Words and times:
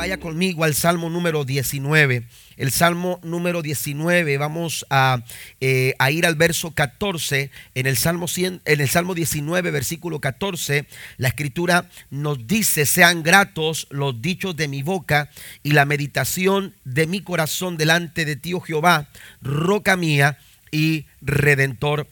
vaya 0.00 0.16
conmigo 0.16 0.64
al 0.64 0.74
Salmo 0.74 1.10
número 1.10 1.44
19. 1.44 2.22
El 2.56 2.70
Salmo 2.70 3.20
número 3.22 3.60
19, 3.60 4.38
vamos 4.38 4.86
a, 4.88 5.22
eh, 5.60 5.94
a 5.98 6.10
ir 6.10 6.24
al 6.24 6.36
verso 6.36 6.70
14. 6.70 7.50
En 7.74 7.86
el, 7.86 7.98
Salmo 7.98 8.26
100, 8.26 8.62
en 8.64 8.80
el 8.80 8.88
Salmo 8.88 9.14
19, 9.14 9.70
versículo 9.70 10.18
14, 10.18 10.86
la 11.18 11.28
escritura 11.28 11.90
nos 12.08 12.46
dice, 12.46 12.86
sean 12.86 13.22
gratos 13.22 13.88
los 13.90 14.22
dichos 14.22 14.56
de 14.56 14.68
mi 14.68 14.82
boca 14.82 15.28
y 15.62 15.72
la 15.72 15.84
meditación 15.84 16.74
de 16.84 17.06
mi 17.06 17.20
corazón 17.20 17.76
delante 17.76 18.24
de 18.24 18.36
ti, 18.36 18.54
oh 18.54 18.60
Jehová, 18.60 19.10
roca 19.42 19.98
mía 19.98 20.38
y 20.70 21.04
redentor 21.20 22.06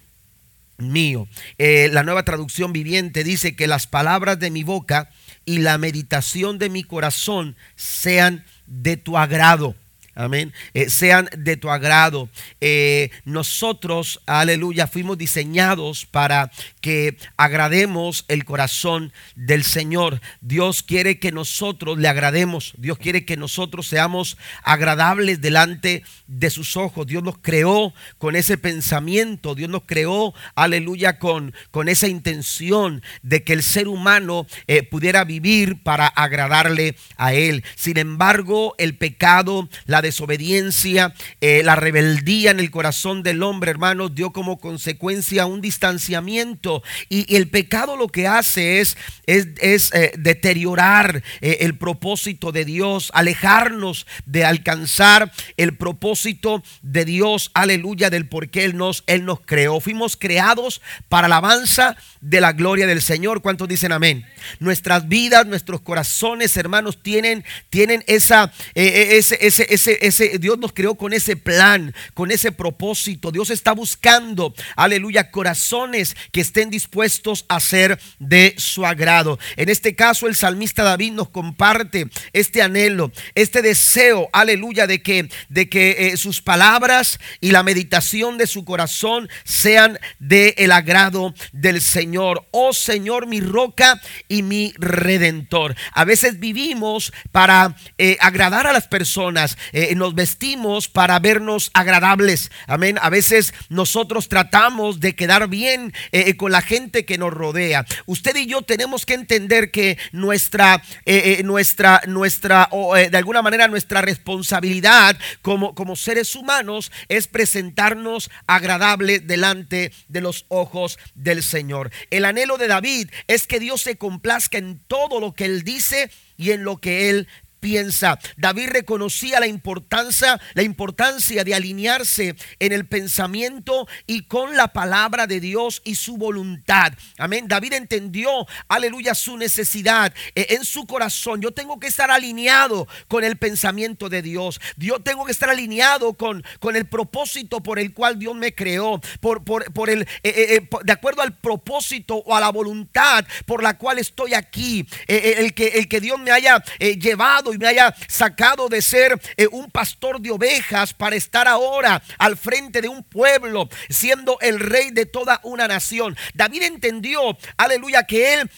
mío. 0.77 1.27
Eh, 1.57 1.89
la 1.91 2.03
nueva 2.03 2.25
traducción 2.25 2.75
viviente 2.75 3.25
dice 3.25 3.57
que 3.57 3.67
las 3.67 3.87
palabras 3.87 4.39
de 4.39 4.51
mi 4.51 4.63
boca 4.63 5.09
y 5.49 5.61
la 5.61 5.79
meditación 5.79 6.59
de 6.59 6.69
mi 6.69 6.83
corazón 6.85 7.57
sean 7.75 8.45
de 8.67 8.99
tu 8.99 9.17
agrado. 9.17 9.75
Amén. 10.19 10.53
Eh, 10.75 10.91
sean 10.91 11.29
de 11.39 11.57
tu 11.57 11.71
agrado. 11.71 12.29
Eh, 12.61 13.11
nosotros, 13.25 14.21
aleluya, 14.27 14.89
fuimos 14.89 15.17
diseñados 15.17 16.07
para 16.07 16.51
que 16.81 17.17
agrademos 17.37 18.25
el 18.27 18.45
corazón 18.45 19.13
del 19.37 19.63
Señor. 19.63 20.21
Dios 20.41 20.83
quiere 20.83 21.21
que 21.21 21.31
nosotros 21.31 21.99
le 21.99 22.09
agrademos. 22.09 22.73
Dios 22.79 22.99
quiere 22.99 23.25
que 23.25 23.37
nosotros 23.37 23.87
seamos 23.87 24.39
agradables 24.65 25.41
delante 25.41 26.03
de 26.27 26.51
sus 26.51 26.77
ojos. 26.77 27.07
Dios 27.07 27.23
nos 27.23 27.39
creó 27.39 27.95
con 28.19 28.35
ese 28.35 28.59
pensamiento. 28.59 29.55
Dios 29.55 29.71
nos 29.71 29.83
creó, 29.87 30.35
aleluya, 30.57 31.21
con, 31.21 31.55
con 31.71 31.89
esa 31.89 32.09
intención 32.09 33.05
de 33.23 33.45
que 33.45 33.53
el 33.53 33.63
ser 33.63 33.87
humano 33.87 34.49
eh, 34.67 34.83
pudiera 34.83 35.23
vivir 35.23 35.81
para 35.85 36.09
agradarle 36.09 36.97
a 37.17 37.35
Él. 37.35 37.63
Sin 37.77 37.99
embargo, 37.99 38.75
el 38.79 38.97
pecado, 38.97 39.69
la 39.87 40.08
desobediencia, 40.09 41.15
eh, 41.41 41.63
la 41.63 41.77
rebeldía 41.77 42.51
en 42.51 42.61
el 42.61 42.71
corazón 42.71 43.23
del 43.23 43.43
hombre, 43.43 43.71
hermanos, 43.71 44.15
dio 44.15 44.33
como 44.33 44.59
consecuencia 44.59 45.47
un 45.47 45.61
distanciamiento. 45.61 46.83
Y, 47.09 47.37
el 47.37 47.49
pecado 47.49 47.97
lo 47.97 48.09
que 48.09 48.27
hace 48.27 48.81
es, 48.81 48.97
es, 49.27 49.93
eh, 49.93 50.13
deteriorar 50.19 51.23
eh, 51.41 51.59
el 51.61 51.77
propósito 51.77 52.53
de 52.53 52.65
Dios, 52.65 53.11
alejarnos 53.15 54.07
de 54.25 54.45
alcanzar 54.45 55.31
el 55.57 55.77
propósito 55.77 56.63
de 56.83 57.05
Dios, 57.05 57.51
aleluya, 57.55 58.11
del 58.11 58.27
por 58.27 58.49
qué 58.49 58.65
Él 58.65 58.77
nos, 58.77 59.05
Él 59.07 59.25
nos 59.25 59.41
creó. 59.41 59.81
Fuimos 59.81 60.17
creados 60.17 60.81
para 61.09 61.27
alabanza 61.27 61.97
de 62.21 62.41
la 62.41 62.53
gloria 62.53 62.87
del 62.87 63.03
Señor. 63.03 63.43
¿Cuántos 63.43 63.69
dicen 63.69 63.93
amén? 63.93 64.25
Nuestras 64.59 65.07
vidas, 65.09 65.47
nuestros 65.47 65.83
corazones, 65.83 66.57
hermanos, 66.57 67.03
tienen, 67.03 67.45
tienen 67.69 68.03
esa, 68.07 68.53
ese, 68.75 69.39
ese, 69.41 69.67
ese 69.69 69.98
ese, 70.01 70.39
Dios 70.39 70.59
nos 70.59 70.73
creó 70.73 70.95
con 70.95 71.13
ese 71.13 71.37
plan, 71.37 71.95
con 72.15 72.31
ese 72.31 72.53
propósito. 72.53 73.31
Dios 73.31 73.51
está 73.51 73.73
buscando, 73.73 74.55
aleluya, 74.77 75.31
corazones 75.31 76.17
que 76.33 76.41
estén 76.41 76.71
dispuestos 76.71 77.45
a 77.49 77.61
ser 77.61 77.99
de 78.19 78.55
su 78.59 78.87
agrado. 78.87 79.39
En 79.57 79.69
este 79.69 79.95
caso, 79.95 80.27
el 80.27 80.37
salmista 80.37 80.83
David 80.83 81.13
nos 81.13 81.29
comparte 81.29 82.09
este 82.33 82.63
anhelo, 82.63 83.13
este 83.35 83.63
deseo, 83.63 84.29
aleluya, 84.33 84.87
de 84.87 85.03
que, 85.03 85.29
de 85.49 85.69
que 85.69 86.09
eh, 86.09 86.17
sus 86.17 86.43
palabras 86.43 87.19
y 87.41 87.51
la 87.51 87.63
meditación 87.63 88.39
de 88.39 88.47
su 88.47 88.65
corazón 88.65 89.29
sean 89.45 89.99
de 90.19 90.55
el 90.59 90.73
agrado 90.73 91.35
del 91.53 91.81
Señor. 91.81 92.47
Oh 92.51 92.73
Señor, 92.73 93.27
mi 93.27 93.41
roca 93.41 94.01
y 94.29 94.43
mi 94.43 94.73
redentor. 94.79 95.75
A 95.93 96.05
veces 96.05 96.39
vivimos 96.39 97.13
para 97.33 97.77
eh, 97.99 98.17
agradar 98.21 98.67
a 98.67 98.73
las 98.73 98.87
personas. 98.87 99.57
Eh, 99.81 99.95
nos 99.95 100.17
vestimos 100.17 100.89
para 100.89 101.21
vernos 101.21 101.71
agradables. 101.73 102.51
Amén. 102.67 102.99
A 103.01 103.11
veces 103.11 103.55
nosotros 103.69 104.29
tratamos 104.29 104.99
de 104.99 105.15
quedar 105.15 105.47
bien 105.47 105.95
eh, 106.11 106.25
eh, 106.27 106.37
con 106.37 106.51
la 106.51 106.63
gente 106.63 107.05
que 107.05 107.17
nos 107.17 107.33
rodea. 107.33 107.87
Usted 108.05 108.35
y 108.35 108.47
yo 108.47 108.63
tenemos 108.63 109.07
que 109.07 109.15
entender 109.15 109.71
que 109.71 109.97
nuestra, 110.11 110.83
eh, 111.07 111.43
nuestra, 111.45 112.03
nuestra, 112.09 112.69
de 112.93 113.17
alguna 113.17 113.41
manera 113.41 113.69
nuestra 113.69 114.01
responsabilidad 114.01 115.17
como, 115.43 115.77
como 115.77 115.95
seres 115.95 116.35
humanos 116.35 116.91
es 117.07 117.29
presentarnos 117.29 118.33
agradable 118.49 119.21
delante 119.21 119.93
de 120.09 120.21
los 120.21 120.45
ojos 120.49 120.99
del 121.15 121.41
Señor. 121.41 121.93
El 122.11 122.25
anhelo 122.25 122.59
de 122.59 122.67
David 122.67 123.11
es 123.29 123.47
que 123.47 123.61
Dios 123.61 123.83
se 123.83 123.97
complazca 123.97 124.59
en 124.59 124.81
todo 124.89 125.21
lo 125.21 125.35
que 125.35 125.45
él 125.45 125.63
dice 125.63 126.11
y 126.37 126.51
en 126.51 126.65
lo 126.65 126.79
que 126.79 127.11
él 127.11 127.29
piensa. 127.61 128.19
David 128.37 128.69
reconocía 128.71 129.41
la 129.41 129.47
importancia, 129.47 130.41
la 130.55 130.63
importancia 130.63 131.45
de 131.45 131.55
alinearse 131.55 132.37
en 132.59 132.73
el 132.73 132.87
pensamiento 132.87 133.87
y 134.07 134.23
con 134.23 134.57
la 134.57 134.69
palabra 134.73 135.27
de 135.27 135.41
Dios 135.41 135.83
y 135.85 135.95
su 135.95 136.17
voluntad. 136.17 136.93
Amén. 137.19 137.49
David 137.49 137.75
entendió, 137.75 138.31
aleluya, 138.69 139.15
su 139.15 139.37
necesidad 139.37 140.13
eh, 140.35 140.47
en 140.51 140.65
su 140.65 140.87
corazón. 140.87 141.41
Yo 141.41 141.53
tengo 141.53 141.79
que 141.79 141.87
estar 141.87 142.11
alineado 142.11 142.87
con 143.09 143.25
el 143.25 143.37
pensamiento 143.37 144.09
de 144.09 144.23
Dios. 144.23 144.61
Yo 144.77 145.01
tengo 145.01 145.25
que 145.25 145.33
estar 145.33 145.51
alineado 145.51 146.15
con, 146.15 146.45
con 146.61 146.77
el 146.77 146.87
propósito 146.87 147.63
por 147.63 147.79
el 147.79 147.93
cual 147.93 148.19
Dios 148.19 148.35
me 148.35 148.55
creó. 148.55 149.01
Por, 149.21 149.45
por, 149.45 149.91
el, 149.91 150.03
eh, 150.03 150.07
eh, 150.23 150.69
de 150.85 150.93
acuerdo 150.93 151.23
al 151.23 151.37
propósito 151.37 152.17
o 152.17 152.35
a 152.35 152.41
la 152.41 152.51
voluntad 152.51 153.25
por 153.47 153.63
la 153.63 153.77
cual 153.79 153.99
estoy 153.99 154.35
aquí. 154.35 154.87
el, 155.07 155.55
que, 155.55 155.69
el 155.69 155.89
que 155.89 156.01
Dios 156.01 156.19
me 156.19 156.31
haya 156.31 156.63
llevado 156.79 157.48
y 157.53 157.59
me 157.59 157.67
haya 157.67 157.95
sacado 158.09 158.69
de 158.69 158.83
ser 158.83 159.21
eh, 159.37 159.47
un 159.51 159.71
pastor 159.71 160.21
de 160.21 160.31
ovejas 160.31 160.95
para 160.95 161.17
estar 161.17 161.49
ahora 161.49 162.03
al 162.19 162.37
frente 162.37 162.81
de 162.81 162.89
un 162.89 163.03
pueblo, 163.03 163.69
siendo 163.89 164.39
el 164.41 164.61
rey 164.61 164.91
de 164.91 165.07
toda 165.07 165.41
una 165.43 165.69
nación. 165.69 166.17
David 166.35 166.63
entendió, 166.63 167.37
aleluya, 167.57 168.05
que 168.05 168.35
él 168.35 168.51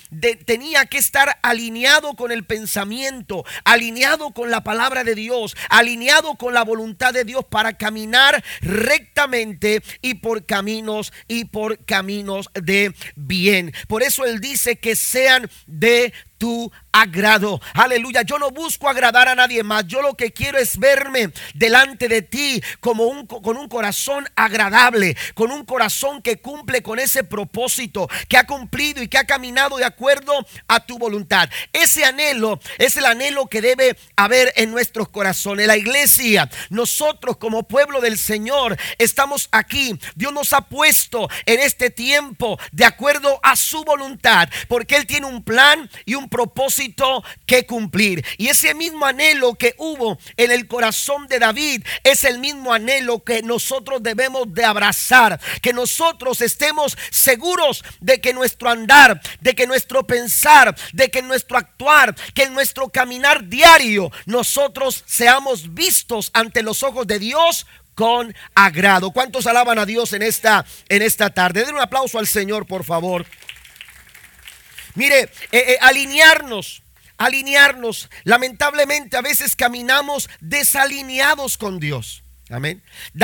tenía 0.44 0.86
que 0.86 0.98
estar 0.98 1.38
alineado 1.42 2.14
con 2.14 2.32
el 2.32 2.44
pensamiento, 2.44 3.44
alineado 3.64 4.32
con 4.32 4.50
la 4.50 4.62
palabra 4.62 5.04
de 5.04 5.14
Dios, 5.14 5.56
alineado 5.68 6.36
con 6.36 6.54
la 6.54 6.64
voluntad 6.64 7.12
de 7.12 7.24
Dios 7.24 7.44
para 7.48 7.74
caminar 7.74 8.42
rectamente 8.60 9.82
y 10.02 10.14
por 10.14 10.46
caminos 10.46 11.12
y 11.28 11.46
por 11.46 11.84
caminos 11.84 12.50
de 12.54 12.94
bien. 13.16 13.72
Por 13.88 14.02
eso 14.02 14.24
él 14.24 14.40
dice 14.40 14.76
que 14.76 14.96
sean 14.96 15.50
de 15.66 16.12
tu 16.40 16.72
agrado. 16.90 17.60
Aleluya. 17.74 18.22
Yo 18.22 18.38
no 18.38 18.50
busco 18.50 18.88
agradar 18.88 19.28
a 19.28 19.34
nadie 19.34 19.62
más. 19.62 19.86
Yo 19.86 20.00
lo 20.00 20.14
que 20.14 20.32
quiero 20.32 20.58
es 20.58 20.78
verme 20.78 21.30
delante 21.54 22.08
de 22.08 22.22
ti 22.22 22.62
como 22.80 23.04
un, 23.04 23.26
con 23.26 23.58
un 23.58 23.68
corazón 23.68 24.26
agradable, 24.34 25.16
con 25.34 25.52
un 25.52 25.66
corazón 25.66 26.22
que 26.22 26.40
cumple 26.40 26.82
con 26.82 26.98
ese 26.98 27.24
propósito, 27.24 28.08
que 28.26 28.38
ha 28.38 28.46
cumplido 28.46 29.02
y 29.02 29.08
que 29.08 29.18
ha 29.18 29.26
caminado 29.26 29.76
de 29.76 29.84
acuerdo 29.84 30.32
a 30.66 30.80
tu 30.80 30.98
voluntad. 30.98 31.50
Ese 31.74 32.06
anhelo 32.06 32.58
es 32.78 32.96
el 32.96 33.04
anhelo 33.04 33.46
que 33.46 33.60
debe 33.60 33.98
haber 34.16 34.50
en 34.56 34.70
nuestros 34.70 35.10
corazones. 35.10 35.66
La 35.66 35.76
iglesia, 35.76 36.48
nosotros 36.70 37.36
como 37.36 37.64
pueblo 37.64 38.00
del 38.00 38.16
Señor, 38.16 38.78
estamos 38.96 39.48
aquí. 39.52 39.98
Dios 40.14 40.32
nos 40.32 40.54
ha 40.54 40.62
puesto 40.62 41.28
en 41.44 41.60
este 41.60 41.90
tiempo 41.90 42.58
de 42.72 42.86
acuerdo 42.86 43.38
a 43.42 43.56
su 43.56 43.84
voluntad, 43.84 44.48
porque 44.68 44.96
Él 44.96 45.06
tiene 45.06 45.26
un 45.26 45.44
plan 45.44 45.90
y 46.06 46.14
un 46.14 46.29
propósito 46.30 47.22
que 47.44 47.66
cumplir. 47.66 48.24
Y 48.38 48.48
ese 48.48 48.74
mismo 48.74 49.04
anhelo 49.04 49.54
que 49.56 49.74
hubo 49.76 50.18
en 50.36 50.50
el 50.50 50.66
corazón 50.66 51.26
de 51.26 51.38
David 51.38 51.84
es 52.04 52.24
el 52.24 52.38
mismo 52.38 52.72
anhelo 52.72 53.22
que 53.22 53.42
nosotros 53.42 54.02
debemos 54.02 54.54
de 54.54 54.64
abrazar. 54.64 55.38
Que 55.60 55.74
nosotros 55.74 56.40
estemos 56.40 56.96
seguros 57.10 57.84
de 58.00 58.20
que 58.20 58.32
nuestro 58.32 58.70
andar, 58.70 59.20
de 59.40 59.54
que 59.54 59.66
nuestro 59.66 60.06
pensar, 60.06 60.74
de 60.92 61.10
que 61.10 61.20
nuestro 61.20 61.58
actuar, 61.58 62.14
que 62.32 62.44
en 62.44 62.54
nuestro 62.54 62.88
caminar 62.88 63.48
diario 63.48 64.10
nosotros 64.24 65.02
seamos 65.06 65.74
vistos 65.74 66.30
ante 66.32 66.62
los 66.62 66.82
ojos 66.82 67.06
de 67.06 67.18
Dios 67.18 67.66
con 67.94 68.34
agrado. 68.54 69.10
¿Cuántos 69.10 69.46
alaban 69.46 69.78
a 69.78 69.84
Dios 69.84 70.12
en 70.12 70.22
esta, 70.22 70.64
en 70.88 71.02
esta 71.02 71.30
tarde? 71.30 71.64
Den 71.64 71.74
un 71.74 71.80
aplauso 71.80 72.18
al 72.18 72.26
Señor, 72.26 72.66
por 72.66 72.84
favor. 72.84 73.26
Mire, 74.94 75.22
eh, 75.22 75.28
eh, 75.52 75.78
alinearnos, 75.80 76.82
alinearnos. 77.18 78.08
Lamentablemente 78.24 79.16
a 79.16 79.22
veces 79.22 79.56
caminamos 79.56 80.28
desalineados 80.40 81.56
con 81.56 81.80
Dios. 81.80 82.22
Amén. 82.50 82.82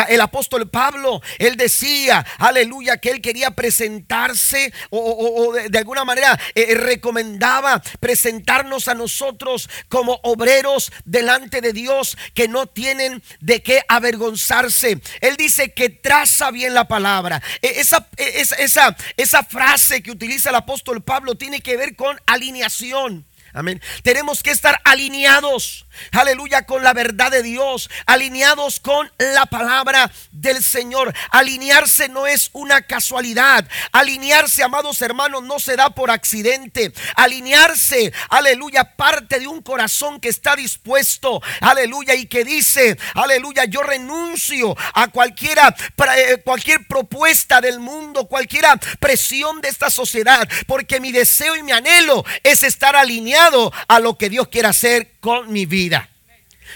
El 0.09 0.21
apóstol 0.21 0.71
Pablo, 0.71 1.21
él 1.39 1.57
decía, 1.57 2.25
aleluya, 2.39 2.99
que 2.99 3.11
él 3.11 3.21
quería 3.21 3.51
presentarse 3.51 4.73
o, 4.91 5.53
de, 5.53 5.79
alguna 5.79 6.05
manera 6.05 6.39
eh, 6.55 6.77
recomendaba 6.77 7.83
presentarnos 7.99 8.87
a 8.87 8.95
nosotros 8.95 9.69
como 9.89 10.21
obreros 10.23 10.93
delante 11.05 11.61
de 11.61 11.73
Dios 11.73 12.17
que 12.35 12.47
no 12.47 12.69
tienen 12.69 13.21
de 13.41 13.65
qué 13.65 13.83
avergonzarse. 13.89 15.01
Él 15.21 15.37
dice 15.37 15.73
que 15.73 15.89
traza 15.89 16.53
bien 16.53 16.73
la 16.73 16.87
palabra. 16.87 17.43
E, 17.63 17.81
esa, 17.81 18.09
esa, 18.17 18.97
esa 19.17 19.43
frase 19.43 20.05
que 20.05 20.13
utiliza 20.13 20.51
el 20.51 20.57
apóstol 20.57 21.03
Pablo 21.03 21.35
tiene 21.35 21.61
que 21.61 21.77
ver 21.77 21.97
con 21.97 22.17
alineación. 22.27 23.27
Amén. 23.57 23.81
Tenemos 24.03 24.43
que 24.43 24.51
estar 24.51 24.83
alineados, 24.85 25.87
aleluya, 26.13 26.67
con 26.67 26.85
la 26.85 26.93
verdad 26.93 27.31
de 27.31 27.43
Dios, 27.43 27.89
alineados 28.05 28.81
con 28.81 29.11
la 29.17 29.47
palabra 29.47 30.13
del 30.31 30.63
Señor. 30.63 31.15
Alinearse 31.31 32.11
no 32.11 32.27
es 32.27 32.51
una 32.53 32.83
casualidad. 32.83 33.67
Alinearse, 33.93 34.63
amados 34.63 35.01
hermanos, 35.01 35.43
no 35.43 35.59
se 35.59 35.75
da 35.75 35.89
por 35.89 36.11
accidente. 36.11 36.93
Alinearse, 37.15 38.13
aleluya, 38.29 38.95
parte 38.95 39.41
de 39.41 39.47
un 39.47 39.63
corazón 39.63 40.21
que 40.21 40.29
está 40.29 40.55
dispuesto, 40.55 41.41
aleluya, 41.63 42.15
y 42.15 42.27
que 42.27 42.45
dice, 42.45 42.99
aleluya, 43.15 43.65
yo 43.65 43.83
renuncio 43.83 44.77
a 44.93 45.09
cualquiera, 45.09 45.75
eh, 46.15 46.43
cualquier 46.45 46.87
propuesta 46.87 47.63
del 47.63 47.81
mundo, 47.81 48.27
cualquier 48.27 48.67
presión 49.01 49.63
de 49.63 49.69
esta 49.71 49.89
sociedad, 49.89 50.47
porque 50.67 51.01
mi 51.01 51.11
deseo 51.11 51.57
y 51.57 51.63
mi 51.63 51.73
anhelo 51.73 52.23
es 52.43 52.63
estar 52.63 52.95
alineado 52.97 53.46
a 53.89 54.01
lo 54.01 54.19
que 54.19 54.31
Dios 54.31 54.49
quiere 54.49 54.69
hacer 54.69 55.13
con 55.21 55.53
mi 55.53 55.67
vida. 55.67 56.09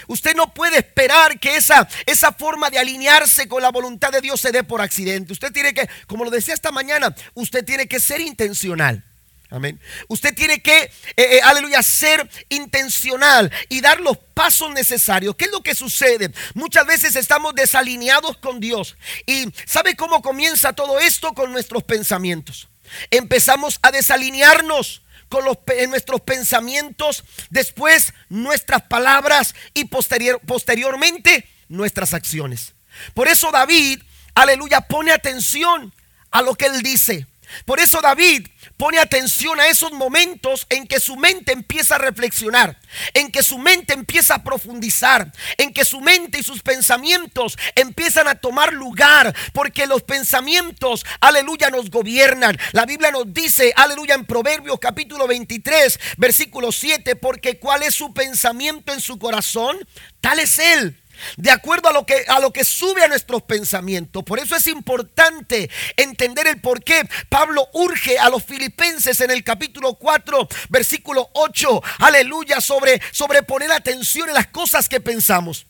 Usted 0.07 0.35
no 0.35 0.53
puede 0.53 0.79
esperar 0.79 1.39
que 1.39 1.55
esa, 1.55 1.87
esa 2.05 2.31
forma 2.31 2.69
de 2.69 2.79
alinearse 2.79 3.47
con 3.47 3.61
la 3.61 3.71
voluntad 3.71 4.11
de 4.11 4.21
Dios 4.21 4.39
se 4.41 4.51
dé 4.51 4.63
por 4.63 4.81
accidente. 4.81 5.33
Usted 5.33 5.51
tiene 5.51 5.73
que, 5.73 5.89
como 6.07 6.23
lo 6.23 6.31
decía 6.31 6.53
esta 6.53 6.71
mañana, 6.71 7.13
usted 7.33 7.63
tiene 7.63 7.87
que 7.87 7.99
ser 7.99 8.21
intencional. 8.21 9.03
Amén. 9.49 9.81
Usted 10.07 10.33
tiene 10.33 10.61
que, 10.61 10.83
eh, 10.83 10.91
eh, 11.17 11.41
aleluya, 11.43 11.83
ser 11.83 12.27
intencional 12.47 13.51
y 13.67 13.81
dar 13.81 13.99
los 13.99 14.17
pasos 14.17 14.71
necesarios. 14.71 15.35
¿Qué 15.35 15.45
es 15.45 15.51
lo 15.51 15.61
que 15.61 15.75
sucede? 15.75 16.31
Muchas 16.53 16.87
veces 16.87 17.17
estamos 17.17 17.53
desalineados 17.53 18.37
con 18.37 18.61
Dios. 18.61 18.95
¿Y 19.25 19.51
sabe 19.65 19.97
cómo 19.97 20.21
comienza 20.21 20.71
todo 20.71 20.99
esto? 21.01 21.33
Con 21.33 21.51
nuestros 21.51 21.83
pensamientos. 21.83 22.69
Empezamos 23.09 23.77
a 23.81 23.91
desalinearnos 23.91 25.00
con 25.31 25.45
los, 25.45 25.57
en 25.67 25.89
nuestros 25.89 26.21
pensamientos, 26.21 27.23
después 27.49 28.13
nuestras 28.29 28.83
palabras 28.83 29.55
y 29.73 29.85
posterior, 29.85 30.39
posteriormente 30.45 31.47
nuestras 31.69 32.13
acciones. 32.13 32.73
Por 33.13 33.29
eso 33.29 33.49
David, 33.49 34.01
aleluya, 34.35 34.81
pone 34.81 35.11
atención 35.11 35.93
a 36.29 36.41
lo 36.41 36.53
que 36.53 36.65
él 36.65 36.83
dice. 36.83 37.25
Por 37.65 37.79
eso 37.79 38.01
David 38.01 38.47
pone 38.77 38.99
atención 38.99 39.59
a 39.59 39.67
esos 39.67 39.91
momentos 39.91 40.65
en 40.69 40.87
que 40.87 40.99
su 40.99 41.15
mente 41.15 41.51
empieza 41.51 41.95
a 41.95 41.99
reflexionar, 41.99 42.79
en 43.13 43.31
que 43.31 43.43
su 43.43 43.57
mente 43.57 43.93
empieza 43.93 44.35
a 44.35 44.43
profundizar, 44.43 45.31
en 45.57 45.73
que 45.73 45.85
su 45.85 46.01
mente 46.01 46.39
y 46.39 46.43
sus 46.43 46.61
pensamientos 46.61 47.57
empiezan 47.75 48.27
a 48.27 48.35
tomar 48.35 48.73
lugar, 48.73 49.35
porque 49.53 49.87
los 49.87 50.03
pensamientos, 50.03 51.05
aleluya, 51.19 51.69
nos 51.69 51.89
gobiernan. 51.89 52.57
La 52.71 52.85
Biblia 52.85 53.11
nos 53.11 53.33
dice, 53.33 53.73
aleluya, 53.75 54.15
en 54.15 54.25
Proverbios 54.25 54.79
capítulo 54.79 55.27
23, 55.27 55.99
versículo 56.17 56.71
7, 56.71 57.15
porque 57.15 57.59
cuál 57.59 57.83
es 57.83 57.95
su 57.95 58.13
pensamiento 58.13 58.93
en 58.93 59.01
su 59.01 59.19
corazón, 59.19 59.77
tal 60.21 60.39
es 60.39 60.59
él 60.59 61.00
de 61.37 61.51
acuerdo 61.51 61.89
a 61.89 61.93
lo 61.93 62.05
que 62.05 62.25
a 62.27 62.39
lo 62.39 62.51
que 62.51 62.63
sube 62.63 63.03
a 63.03 63.07
nuestros 63.07 63.43
pensamientos. 63.43 64.23
Por 64.23 64.39
eso 64.39 64.55
es 64.55 64.67
importante 64.67 65.69
entender 65.97 66.47
el 66.47 66.59
por 66.59 66.83
qué 66.83 67.07
Pablo 67.29 67.67
urge 67.73 68.19
a 68.19 68.29
los 68.29 68.43
filipenses 68.43 69.21
en 69.21 69.31
el 69.31 69.43
capítulo 69.43 69.95
4, 69.95 70.47
versículo 70.69 71.29
8, 71.33 71.81
aleluya, 71.99 72.61
sobre 72.61 73.01
sobre 73.11 73.43
poner 73.43 73.71
atención 73.71 74.29
en 74.29 74.35
las 74.35 74.47
cosas 74.47 74.89
que 74.89 74.99
pensamos. 74.99 75.65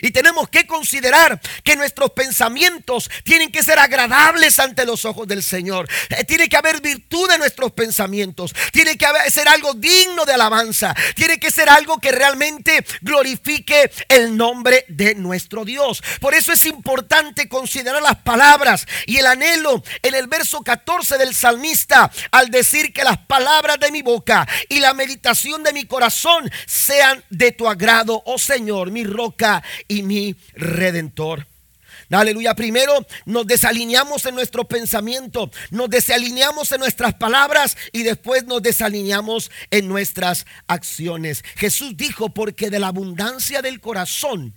Y 0.00 0.10
tenemos 0.10 0.48
que 0.48 0.66
considerar 0.66 1.40
que 1.62 1.76
nuestros 1.76 2.10
pensamientos 2.12 3.10
tienen 3.24 3.50
que 3.50 3.62
ser 3.62 3.78
agradables 3.78 4.58
ante 4.58 4.84
los 4.84 5.04
ojos 5.04 5.26
del 5.28 5.42
Señor. 5.42 5.88
Eh, 6.10 6.24
tiene 6.24 6.48
que 6.48 6.56
haber 6.56 6.80
virtud 6.80 7.30
en 7.30 7.40
nuestros 7.40 7.72
pensamientos. 7.72 8.54
Tiene 8.72 8.96
que 8.96 9.06
ser 9.30 9.48
algo 9.48 9.74
digno 9.74 10.24
de 10.24 10.32
alabanza. 10.32 10.94
Tiene 11.14 11.38
que 11.38 11.50
ser 11.50 11.68
algo 11.68 11.98
que 11.98 12.12
realmente 12.12 12.84
glorifique 13.00 13.90
el 14.08 14.36
nombre 14.36 14.84
de 14.88 15.14
nuestro 15.14 15.64
Dios. 15.64 16.02
Por 16.20 16.34
eso 16.34 16.52
es 16.52 16.64
importante 16.66 17.48
considerar 17.48 18.02
las 18.02 18.18
palabras 18.18 18.86
y 19.06 19.18
el 19.18 19.26
anhelo 19.26 19.82
en 20.02 20.14
el 20.14 20.26
verso 20.26 20.62
14 20.62 21.18
del 21.18 21.34
salmista 21.34 22.10
al 22.30 22.50
decir 22.50 22.92
que 22.92 23.04
las 23.04 23.18
palabras 23.18 23.78
de 23.80 23.90
mi 23.90 24.02
boca 24.02 24.46
y 24.68 24.80
la 24.80 24.94
meditación 24.94 25.62
de 25.62 25.72
mi 25.72 25.84
corazón 25.84 26.50
sean 26.66 27.22
de 27.30 27.52
tu 27.52 27.68
agrado, 27.68 28.22
oh 28.26 28.38
Señor, 28.38 28.90
mi 28.90 29.04
roca 29.04 29.62
y 29.88 30.02
mi 30.02 30.36
redentor. 30.54 31.46
Aleluya. 32.10 32.54
Primero 32.54 33.06
nos 33.24 33.46
desalineamos 33.46 34.26
en 34.26 34.34
nuestro 34.34 34.64
pensamiento, 34.64 35.50
nos 35.70 35.88
desalineamos 35.88 36.70
en 36.72 36.80
nuestras 36.80 37.14
palabras 37.14 37.76
y 37.92 38.02
después 38.02 38.44
nos 38.44 38.62
desalineamos 38.62 39.50
en 39.70 39.88
nuestras 39.88 40.46
acciones. 40.66 41.42
Jesús 41.56 41.96
dijo, 41.96 42.28
porque 42.30 42.70
de 42.70 42.78
la 42.78 42.88
abundancia 42.88 43.62
del 43.62 43.80
corazón 43.80 44.52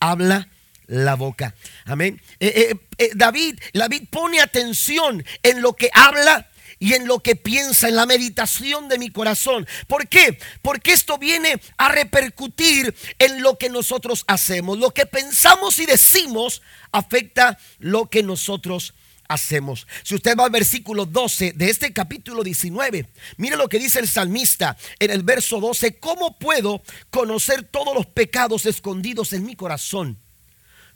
habla 0.00 0.48
la 0.86 1.14
boca. 1.14 1.54
Amén. 1.84 2.20
Eh, 2.40 2.70
eh, 2.70 2.76
eh, 2.98 3.10
David, 3.14 3.58
David 3.72 4.04
pone 4.10 4.40
atención 4.40 5.24
en 5.42 5.62
lo 5.62 5.74
que 5.74 5.90
habla 5.92 6.48
y 6.78 6.94
en 6.94 7.06
lo 7.06 7.20
que 7.20 7.36
piensa, 7.36 7.88
en 7.88 7.96
la 7.96 8.06
meditación 8.06 8.88
de 8.88 8.98
mi 8.98 9.10
corazón. 9.10 9.66
¿Por 9.86 10.08
qué? 10.08 10.38
Porque 10.62 10.92
esto 10.92 11.18
viene 11.18 11.60
a 11.76 11.88
repercutir 11.88 12.94
en 13.18 13.42
lo 13.42 13.58
que 13.58 13.68
nosotros 13.68 14.24
hacemos. 14.26 14.78
Lo 14.78 14.92
que 14.92 15.06
pensamos 15.06 15.78
y 15.78 15.86
decimos 15.86 16.62
afecta 16.92 17.58
lo 17.78 18.06
que 18.06 18.22
nosotros 18.22 18.94
hacemos. 19.28 19.86
Si 20.02 20.14
usted 20.14 20.36
va 20.36 20.44
al 20.44 20.50
versículo 20.50 21.06
12 21.06 21.52
de 21.52 21.70
este 21.70 21.92
capítulo 21.92 22.42
19, 22.42 23.08
mire 23.36 23.56
lo 23.56 23.68
que 23.68 23.78
dice 23.78 23.98
el 23.98 24.08
salmista 24.08 24.76
en 24.98 25.10
el 25.10 25.22
verso 25.22 25.60
12, 25.60 25.98
¿cómo 25.98 26.38
puedo 26.38 26.82
conocer 27.10 27.64
todos 27.64 27.94
los 27.94 28.06
pecados 28.06 28.66
escondidos 28.66 29.32
en 29.32 29.44
mi 29.44 29.56
corazón? 29.56 30.23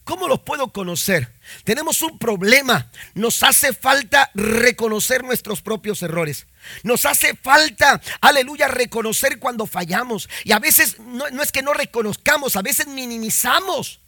¿Cómo 0.08 0.26
los 0.26 0.40
puedo 0.40 0.72
conocer? 0.72 1.34
Tenemos 1.64 2.00
un 2.00 2.18
problema. 2.18 2.90
Nos 3.12 3.42
hace 3.42 3.74
falta 3.74 4.30
reconocer 4.32 5.22
nuestros 5.22 5.60
propios 5.60 6.02
errores. 6.02 6.46
Nos 6.82 7.04
hace 7.04 7.34
falta, 7.36 8.00
aleluya, 8.22 8.68
reconocer 8.68 9.38
cuando 9.38 9.66
fallamos. 9.66 10.30
Y 10.44 10.52
a 10.52 10.60
veces 10.60 10.98
no, 10.98 11.26
es 11.42 11.52
que 11.52 11.60
no 11.60 11.74
reconozcamos, 11.74 12.56
a 12.56 12.62
veces 12.62 12.86
minimizamos 12.86 14.00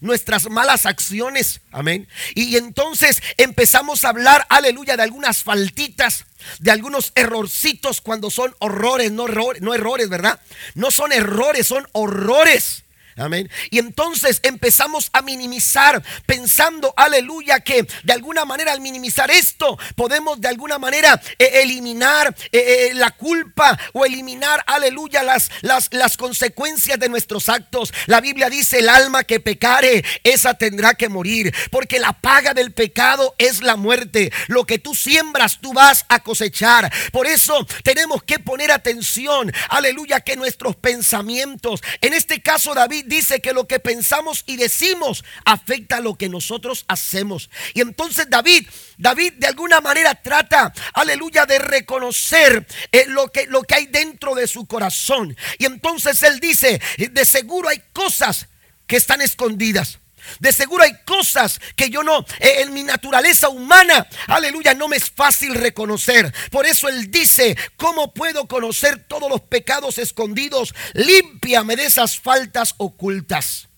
nuestras 0.00 0.48
malas 0.48 0.86
acciones. 0.86 1.60
Amén. 1.70 2.08
Y 2.34 2.56
entonces 2.56 3.22
empezamos 3.36 4.06
a 4.06 4.08
hablar, 4.08 4.46
aleluya, 4.48 4.96
de 4.96 5.02
algunas 5.02 5.42
faltitas, 5.42 6.24
de 6.60 6.70
algunos 6.70 7.12
errorcitos 7.14 8.00
cuando 8.00 8.30
son 8.30 8.56
horrores, 8.58 9.12
no, 9.12 9.26
no 9.28 9.74
errores, 9.74 10.08
¿verdad? 10.08 10.40
No 10.74 10.90
son 10.90 11.12
errores, 11.12 11.66
son 11.66 11.86
horrores. 11.92 12.84
Amén. 13.16 13.50
Y 13.70 13.78
entonces 13.78 14.40
empezamos 14.42 15.10
a 15.12 15.22
minimizar 15.22 16.02
pensando, 16.26 16.94
aleluya, 16.96 17.60
que 17.60 17.86
de 18.02 18.12
alguna 18.12 18.44
manera 18.44 18.72
al 18.72 18.80
minimizar 18.80 19.30
esto 19.30 19.78
podemos 19.96 20.40
de 20.40 20.48
alguna 20.48 20.78
manera 20.78 21.20
eh, 21.38 21.62
eliminar 21.62 22.34
eh, 22.50 22.90
eh, 22.90 22.94
la 22.94 23.10
culpa 23.10 23.78
o 23.92 24.04
eliminar, 24.04 24.62
aleluya, 24.66 25.22
las, 25.22 25.50
las, 25.60 25.88
las 25.92 26.16
consecuencias 26.16 26.98
de 26.98 27.08
nuestros 27.08 27.48
actos. 27.48 27.92
La 28.06 28.20
Biblia 28.20 28.48
dice, 28.48 28.78
el 28.78 28.88
alma 28.88 29.24
que 29.24 29.40
pecare, 29.40 30.04
esa 30.24 30.54
tendrá 30.54 30.94
que 30.94 31.08
morir, 31.08 31.54
porque 31.70 31.98
la 31.98 32.12
paga 32.12 32.54
del 32.54 32.72
pecado 32.72 33.34
es 33.38 33.62
la 33.62 33.76
muerte. 33.76 34.32
Lo 34.48 34.64
que 34.64 34.78
tú 34.78 34.94
siembras, 34.94 35.58
tú 35.60 35.72
vas 35.72 36.04
a 36.08 36.20
cosechar. 36.22 36.92
Por 37.12 37.26
eso 37.26 37.66
tenemos 37.82 38.22
que 38.22 38.38
poner 38.38 38.70
atención, 38.70 39.52
aleluya, 39.68 40.20
que 40.20 40.36
nuestros 40.36 40.76
pensamientos, 40.76 41.82
en 42.00 42.14
este 42.14 42.40
caso 42.40 42.74
David, 42.74 43.01
dice 43.06 43.40
que 43.40 43.52
lo 43.52 43.66
que 43.66 43.80
pensamos 43.80 44.44
y 44.46 44.56
decimos 44.56 45.24
afecta 45.44 45.96
a 45.96 46.00
lo 46.00 46.14
que 46.14 46.28
nosotros 46.28 46.84
hacemos. 46.88 47.50
Y 47.74 47.80
entonces 47.80 48.26
David, 48.28 48.68
David 48.98 49.34
de 49.34 49.46
alguna 49.46 49.80
manera 49.80 50.14
trata, 50.14 50.72
aleluya, 50.94 51.46
de 51.46 51.58
reconocer 51.58 52.66
eh, 52.90 53.04
lo, 53.08 53.30
que, 53.30 53.46
lo 53.46 53.62
que 53.62 53.74
hay 53.74 53.86
dentro 53.86 54.34
de 54.34 54.46
su 54.46 54.66
corazón. 54.66 55.36
Y 55.58 55.64
entonces 55.64 56.22
él 56.22 56.40
dice, 56.40 56.80
de 56.96 57.24
seguro 57.24 57.68
hay 57.68 57.82
cosas 57.92 58.48
que 58.86 58.96
están 58.96 59.20
escondidas. 59.20 60.01
De 60.40 60.52
seguro 60.52 60.84
hay 60.84 60.92
cosas 61.04 61.60
que 61.76 61.90
yo 61.90 62.02
no, 62.02 62.20
eh, 62.40 62.62
en 62.62 62.72
mi 62.72 62.82
naturaleza 62.82 63.48
humana, 63.48 64.06
aleluya, 64.26 64.74
no 64.74 64.88
me 64.88 64.96
es 64.96 65.10
fácil 65.10 65.54
reconocer. 65.54 66.32
Por 66.50 66.66
eso 66.66 66.88
Él 66.88 67.10
dice, 67.10 67.56
¿cómo 67.76 68.12
puedo 68.14 68.46
conocer 68.46 69.04
todos 69.06 69.28
los 69.30 69.40
pecados 69.40 69.98
escondidos? 69.98 70.74
Límpiame 70.94 71.76
de 71.76 71.86
esas 71.86 72.18
faltas 72.18 72.74
ocultas. 72.78 73.68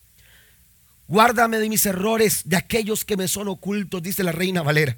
Guárdame 1.07 1.59
de 1.59 1.69
mis 1.69 1.85
errores, 1.85 2.41
de 2.45 2.57
aquellos 2.57 3.05
que 3.05 3.17
me 3.17 3.27
son 3.27 3.47
ocultos, 3.47 4.01
dice 4.01 4.23
la 4.23 4.31
reina 4.31 4.63
Valera. 4.63 4.97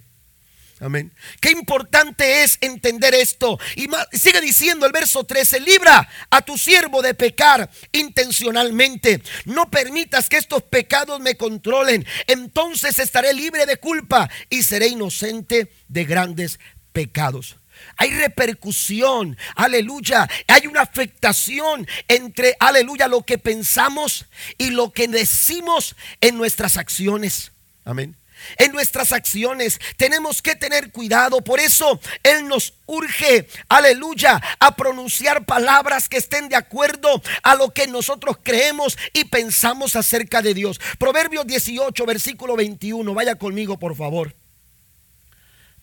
Amén. 0.79 1.11
Qué 1.41 1.49
importante 1.49 2.43
es 2.43 2.59
entender 2.61 3.15
esto. 3.15 3.59
Y 3.75 3.89
sigue 4.11 4.41
diciendo 4.41 4.85
el 4.85 4.91
verso 4.91 5.23
13, 5.23 5.59
libra 5.59 6.07
a 6.29 6.41
tu 6.43 6.55
siervo 6.55 7.01
de 7.01 7.15
pecar 7.15 7.69
intencionalmente. 7.91 9.23
No 9.45 9.71
permitas 9.71 10.29
que 10.29 10.37
estos 10.37 10.61
pecados 10.63 11.19
me 11.19 11.35
controlen. 11.35 12.05
Entonces 12.27 12.99
estaré 12.99 13.33
libre 13.33 13.65
de 13.65 13.77
culpa 13.77 14.29
y 14.49 14.61
seré 14.61 14.87
inocente 14.87 15.71
de 15.87 16.05
grandes 16.05 16.59
pecados. 16.93 17.57
hay 17.95 18.09
repercusión, 18.11 19.37
aleluya, 19.55 20.27
hay 20.47 20.65
una 20.65 20.81
afectación 20.81 21.87
entre, 22.07 22.55
aleluya, 22.59 23.07
lo 23.07 23.23
que 23.23 23.37
pensamos 23.37 24.25
y 24.57 24.71
lo 24.71 24.91
que 24.91 25.07
decimos 25.07 25.95
en 26.19 26.37
nuestras 26.37 26.77
acciones. 26.77 27.51
Amén. 27.85 28.15
En 28.57 28.71
nuestras 28.71 29.11
acciones 29.11 29.79
tenemos 29.97 30.41
que 30.41 30.55
tener 30.55 30.91
cuidado. 30.91 31.43
Por 31.43 31.59
eso 31.59 31.99
Él 32.23 32.47
nos 32.47 32.73
urge, 32.85 33.47
aleluya, 33.69 34.41
a 34.59 34.75
pronunciar 34.75 35.45
palabras 35.45 36.09
que 36.09 36.17
estén 36.17 36.49
de 36.49 36.55
acuerdo 36.55 37.21
a 37.43 37.55
lo 37.55 37.73
que 37.73 37.87
nosotros 37.87 38.37
creemos 38.41 38.97
y 39.13 39.25
pensamos 39.25 39.95
acerca 39.95 40.41
de 40.41 40.53
Dios. 40.53 40.79
Proverbios 40.97 41.45
18, 41.45 42.05
versículo 42.05 42.55
21. 42.55 43.13
Vaya 43.13 43.35
conmigo, 43.35 43.77
por 43.77 43.95
favor. 43.95 44.35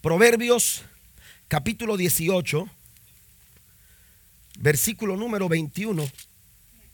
Proverbios 0.00 0.82
capítulo 1.48 1.96
18, 1.96 2.68
versículo 4.58 5.16
número 5.16 5.48
21. 5.48 6.06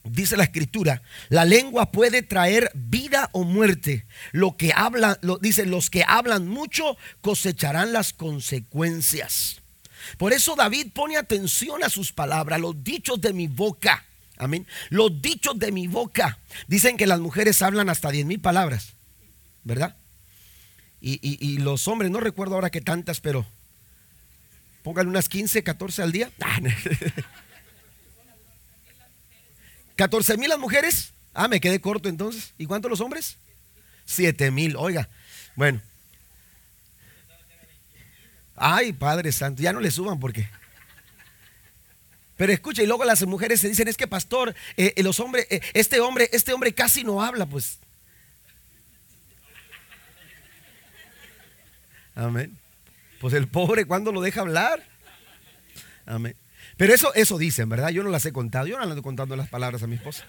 Dice 0.02 0.36
la 0.36 0.44
escritura, 0.44 1.02
la 1.28 1.44
lengua 1.44 1.92
puede 1.92 2.22
traer 2.22 2.70
vida 2.74 3.28
o 3.32 3.44
muerte. 3.44 4.06
Lo 4.32 4.56
que 4.56 4.72
hablan, 4.74 5.18
lo, 5.20 5.36
dice, 5.38 5.66
los 5.66 5.90
que 5.90 6.04
hablan 6.06 6.48
mucho 6.48 6.96
cosecharán 7.20 7.92
las 7.92 8.14
consecuencias. 8.14 9.60
Por 10.16 10.32
eso 10.32 10.56
David 10.56 10.88
pone 10.94 11.18
atención 11.18 11.84
a 11.84 11.90
sus 11.90 12.12
palabras, 12.12 12.58
los 12.60 12.82
dichos 12.82 13.20
de 13.20 13.34
mi 13.34 13.46
boca. 13.46 14.04
Amén. 14.38 14.66
Los 14.88 15.20
dichos 15.20 15.58
de 15.58 15.70
mi 15.70 15.86
boca. 15.86 16.38
Dicen 16.66 16.96
que 16.96 17.06
las 17.06 17.20
mujeres 17.20 17.60
hablan 17.60 17.90
hasta 17.90 18.10
diez 18.10 18.24
mil 18.24 18.40
palabras, 18.40 18.94
¿verdad? 19.64 19.96
Y, 21.02 21.18
y, 21.22 21.58
los 21.58 21.88
hombres, 21.88 22.10
no 22.10 22.20
recuerdo 22.20 22.54
ahora 22.54 22.70
que 22.70 22.82
tantas, 22.82 23.20
pero 23.20 23.46
pónganle 24.82 25.10
unas 25.10 25.28
15, 25.28 25.62
14 25.62 26.02
al 26.02 26.12
día. 26.12 26.30
14 30.00 30.38
mil 30.38 30.48
las 30.48 30.58
mujeres. 30.58 31.12
Ah, 31.34 31.46
me 31.46 31.60
quedé 31.60 31.78
corto 31.78 32.08
entonces. 32.08 32.54
¿Y 32.56 32.64
cuántos 32.64 32.90
los 32.90 33.02
hombres? 33.02 33.36
7 34.06 34.50
mil. 34.50 34.74
Oiga, 34.76 35.10
bueno. 35.56 35.82
Ay, 38.56 38.94
Padre 38.94 39.30
Santo, 39.30 39.60
ya 39.60 39.74
no 39.74 39.80
le 39.80 39.90
suban 39.90 40.18
porque. 40.18 40.48
Pero 42.38 42.50
escucha, 42.50 42.82
y 42.82 42.86
luego 42.86 43.04
las 43.04 43.26
mujeres 43.26 43.60
se 43.60 43.68
dicen, 43.68 43.88
es 43.88 43.98
que 43.98 44.06
pastor, 44.06 44.54
eh, 44.78 44.94
eh, 44.96 45.02
los 45.02 45.20
hombres, 45.20 45.46
eh, 45.50 45.60
este 45.74 46.00
hombre, 46.00 46.30
este 46.32 46.54
hombre 46.54 46.72
casi 46.72 47.04
no 47.04 47.22
habla, 47.22 47.44
pues. 47.44 47.78
Amén. 52.14 52.56
Pues 53.20 53.34
el 53.34 53.48
pobre, 53.48 53.84
¿cuándo 53.84 54.12
lo 54.12 54.22
deja 54.22 54.40
hablar? 54.40 54.82
Amén. 56.06 56.34
Pero 56.80 56.94
eso, 56.94 57.12
eso 57.12 57.36
dicen, 57.36 57.68
¿verdad? 57.68 57.90
Yo 57.90 58.02
no 58.02 58.08
las 58.08 58.24
he 58.24 58.32
contado. 58.32 58.66
Yo 58.66 58.78
no 58.78 58.84
ando 58.84 59.02
contando 59.02 59.36
las 59.36 59.50
palabras 59.50 59.82
a 59.82 59.86
mi 59.86 59.96
esposa. 59.96 60.24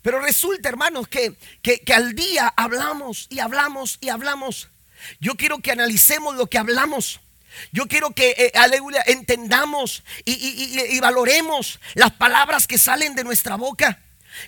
Pero 0.00 0.20
resulta, 0.20 0.68
hermanos, 0.68 1.08
que, 1.08 1.34
que, 1.60 1.82
al 1.92 2.14
día 2.14 2.54
hablamos 2.56 3.26
y 3.30 3.40
hablamos 3.40 3.98
y 4.00 4.10
hablamos. 4.10 4.68
Yo 5.18 5.34
quiero 5.34 5.58
que 5.58 5.72
analicemos 5.72 6.36
lo 6.36 6.46
que 6.46 6.58
hablamos. 6.58 7.18
Yo 7.72 7.86
quiero 7.86 8.12
que, 8.12 8.30
eh, 8.38 8.52
aleluya, 8.54 9.02
entendamos 9.08 10.04
y, 10.24 10.86
y 10.88 11.00
valoremos 11.00 11.80
las 11.94 12.12
palabras 12.12 12.68
que 12.68 12.78
salen 12.78 13.16
de 13.16 13.24
nuestra 13.24 13.56
boca. 13.56 13.98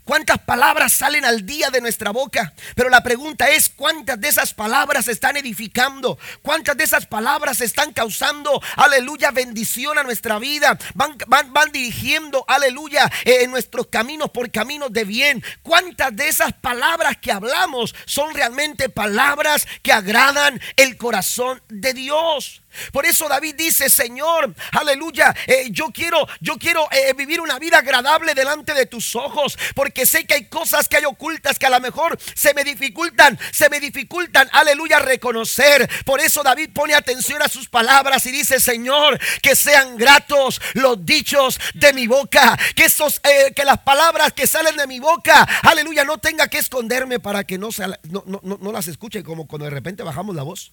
¿Cuántas 0.04 0.38
palabras 0.38 0.92
salen 0.92 1.24
al 1.24 1.44
día 1.46 1.70
de 1.70 1.80
nuestra 1.80 2.10
boca? 2.10 2.52
Pero 2.74 2.88
la 2.88 3.02
pregunta 3.02 3.50
es, 3.50 3.68
¿cuántas 3.68 4.20
de 4.20 4.28
esas 4.28 4.54
palabras 4.54 5.08
están 5.08 5.36
edificando? 5.36 6.18
¿Cuántas 6.42 6.76
de 6.76 6.84
esas 6.84 7.06
palabras 7.06 7.60
están 7.60 7.92
causando, 7.92 8.60
aleluya, 8.76 9.30
bendición 9.30 9.98
a 9.98 10.02
nuestra 10.02 10.38
vida? 10.38 10.78
Van, 10.94 11.16
van, 11.26 11.72
dirigiendo, 11.72 12.44
aleluya, 12.48 13.10
en 13.24 13.50
nuestros 13.50 13.86
caminos 13.88 14.30
por 14.30 14.50
caminos 14.50 14.92
de 14.92 15.04
bien. 15.04 15.44
¿Cuántas 15.62 16.14
de 16.14 16.28
esas 16.28 16.52
palabras 16.52 17.16
que 17.18 17.32
hablamos 17.32 17.94
son 18.06 18.34
realmente 18.34 18.88
palabras 18.88 19.66
que 19.82 19.92
agradan 19.92 20.60
el 20.76 20.96
corazón 20.96 21.62
de 21.68 21.94
Dios? 21.94 22.61
Por 22.92 23.06
eso 23.06 23.28
David 23.28 23.54
dice, 23.56 23.88
Señor, 23.90 24.54
aleluya, 24.72 25.34
eh, 25.46 25.68
yo 25.70 25.86
quiero, 25.86 26.26
yo 26.40 26.56
quiero 26.58 26.88
eh, 26.90 27.12
vivir 27.14 27.40
una 27.40 27.58
vida 27.58 27.78
agradable 27.78 28.34
delante 28.34 28.74
de 28.74 28.86
tus 28.86 29.14
ojos, 29.16 29.58
porque 29.74 30.06
sé 30.06 30.24
que 30.26 30.34
hay 30.34 30.44
cosas 30.46 30.88
que 30.88 30.96
hay 30.96 31.04
ocultas 31.04 31.58
que 31.58 31.66
a 31.66 31.70
lo 31.70 31.80
mejor 31.80 32.18
se 32.34 32.54
me 32.54 32.64
dificultan, 32.64 33.38
se 33.52 33.68
me 33.68 33.80
dificultan, 33.80 34.48
aleluya, 34.52 34.98
reconocer. 34.98 35.88
Por 36.04 36.20
eso 36.20 36.42
David 36.42 36.70
pone 36.72 36.94
atención 36.94 37.42
a 37.42 37.48
sus 37.48 37.68
palabras 37.68 38.24
y 38.26 38.32
dice, 38.32 38.60
Señor, 38.60 39.18
que 39.42 39.54
sean 39.54 39.96
gratos 39.96 40.60
los 40.74 41.04
dichos 41.04 41.58
de 41.74 41.92
mi 41.92 42.06
boca, 42.06 42.58
que 42.74 42.84
esos, 42.84 43.20
eh, 43.24 43.52
que 43.54 43.64
las 43.64 43.78
palabras 43.78 44.32
que 44.32 44.46
salen 44.46 44.76
de 44.76 44.86
mi 44.86 45.00
boca, 45.00 45.46
aleluya, 45.62 46.04
no 46.04 46.18
tenga 46.18 46.48
que 46.48 46.58
esconderme 46.58 47.20
para 47.20 47.44
que 47.44 47.58
no, 47.58 47.68
no, 48.04 48.24
no, 48.26 48.58
no 48.60 48.72
las 48.72 48.88
escuche 48.88 49.22
como 49.22 49.46
cuando 49.46 49.64
de 49.64 49.70
repente 49.70 50.02
bajamos 50.02 50.34
la 50.34 50.42
voz. 50.42 50.72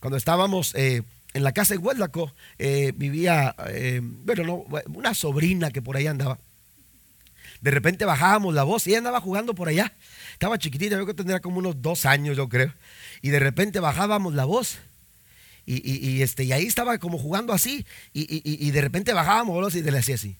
Cuando 0.00 0.16
estábamos 0.16 0.74
eh, 0.74 1.02
en 1.34 1.44
la 1.44 1.52
casa 1.52 1.74
de 1.74 1.78
Hueldaco, 1.78 2.34
eh, 2.58 2.92
vivía, 2.96 3.54
eh, 3.68 4.00
bueno, 4.02 4.44
no, 4.44 4.80
una 4.94 5.14
sobrina 5.14 5.70
que 5.70 5.82
por 5.82 5.96
ahí 5.96 6.06
andaba. 6.06 6.38
De 7.60 7.70
repente 7.70 8.06
bajábamos 8.06 8.54
la 8.54 8.62
voz 8.62 8.86
y 8.86 8.90
ella 8.90 8.98
andaba 8.98 9.20
jugando 9.20 9.54
por 9.54 9.68
allá. 9.68 9.92
Estaba 10.32 10.58
chiquitita, 10.58 10.92
yo 10.92 10.96
creo 10.98 11.06
que 11.06 11.14
tendría 11.14 11.40
como 11.40 11.58
unos 11.58 11.82
dos 11.82 12.06
años, 12.06 12.36
yo 12.36 12.48
creo. 12.48 12.72
Y 13.20 13.28
de 13.28 13.38
repente 13.38 13.80
bajábamos 13.80 14.34
la 14.34 14.46
voz. 14.46 14.78
Y, 15.66 16.22
este, 16.22 16.42
y 16.42 16.52
ahí 16.52 16.66
estaba 16.66 16.98
como 16.98 17.16
jugando 17.16 17.52
así. 17.52 17.86
Y, 18.12 18.70
de 18.70 18.80
repente 18.80 19.12
bajábamos 19.12 19.72
la 19.72 19.78
y 19.78 19.82
le 19.82 19.98
hacía 19.98 20.14
así. 20.14 20.36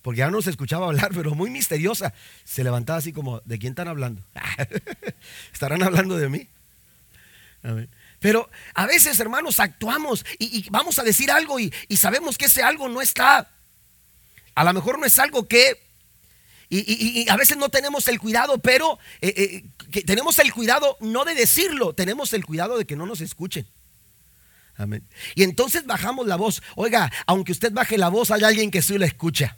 Porque 0.00 0.20
ya 0.20 0.30
no 0.30 0.40
se 0.40 0.50
escuchaba 0.50 0.86
hablar, 0.86 1.10
pero 1.12 1.34
muy 1.34 1.50
misteriosa. 1.50 2.14
Se 2.44 2.64
levantaba 2.64 3.00
así 3.00 3.12
como, 3.12 3.40
¿de 3.40 3.58
quién 3.58 3.72
están 3.72 3.88
hablando? 3.88 4.22
¿Estarán 5.52 5.82
hablando 5.82 6.16
de 6.16 6.28
mí? 6.28 6.48
Pero 8.20 8.50
a 8.74 8.86
veces, 8.86 9.18
hermanos, 9.20 9.60
actuamos 9.60 10.24
y, 10.38 10.68
vamos 10.70 10.98
a 10.98 11.02
decir 11.02 11.30
algo 11.30 11.58
y, 11.58 11.72
sabemos 11.96 12.38
que 12.38 12.46
ese 12.46 12.62
algo 12.62 12.88
no 12.88 13.00
está. 13.00 13.50
A 14.54 14.64
lo 14.64 14.72
mejor 14.72 14.98
no 14.98 15.06
es 15.06 15.18
algo 15.18 15.46
que... 15.48 15.80
Y, 16.68 17.28
a 17.28 17.36
veces 17.36 17.56
no 17.56 17.68
tenemos 17.68 18.06
el 18.08 18.20
cuidado, 18.20 18.58
pero 18.58 18.98
eh, 19.20 19.34
eh, 19.36 19.64
que 19.90 20.02
tenemos 20.02 20.38
el 20.38 20.52
cuidado 20.52 20.96
no 21.00 21.24
de 21.24 21.34
decirlo, 21.34 21.94
tenemos 21.94 22.32
el 22.32 22.44
cuidado 22.44 22.78
de 22.78 22.84
que 22.84 22.94
no 22.94 23.06
nos 23.06 23.20
escuchen. 23.20 23.66
Amén. 24.76 25.06
Y 25.34 25.42
entonces 25.42 25.84
bajamos 25.84 26.26
la 26.26 26.36
voz. 26.36 26.62
Oiga, 26.76 27.10
aunque 27.26 27.52
usted 27.52 27.72
baje 27.72 27.98
la 27.98 28.08
voz, 28.08 28.30
hay 28.30 28.44
alguien 28.44 28.70
que 28.70 28.82
sí 28.82 28.96
la 28.98 29.06
escucha. 29.06 29.56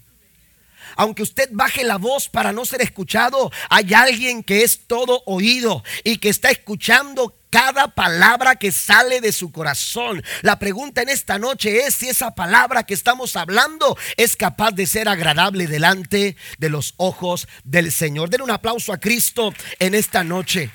Aunque 0.96 1.22
usted 1.22 1.48
baje 1.52 1.84
la 1.84 1.98
voz 1.98 2.28
para 2.28 2.52
no 2.52 2.64
ser 2.64 2.82
escuchado, 2.82 3.50
hay 3.68 3.92
alguien 3.94 4.42
que 4.42 4.62
es 4.62 4.86
todo 4.86 5.22
oído 5.26 5.82
y 6.04 6.18
que 6.18 6.28
está 6.28 6.50
escuchando 6.50 7.36
cada 7.52 7.88
palabra 7.88 8.56
que 8.56 8.72
sale 8.72 9.20
de 9.20 9.30
su 9.30 9.52
corazón. 9.52 10.24
La 10.40 10.58
pregunta 10.58 11.02
en 11.02 11.10
esta 11.10 11.38
noche 11.38 11.84
es 11.84 11.94
si 11.94 12.08
esa 12.08 12.34
palabra 12.34 12.84
que 12.84 12.94
estamos 12.94 13.36
hablando 13.36 13.98
es 14.16 14.36
capaz 14.36 14.70
de 14.70 14.86
ser 14.86 15.06
agradable 15.06 15.66
delante 15.66 16.36
de 16.56 16.68
los 16.70 16.94
ojos 16.96 17.46
del 17.64 17.92
Señor. 17.92 18.30
Den 18.30 18.40
un 18.40 18.50
aplauso 18.50 18.90
a 18.92 18.98
Cristo 18.98 19.52
en 19.78 19.94
esta 19.94 20.24
noche. 20.24 20.70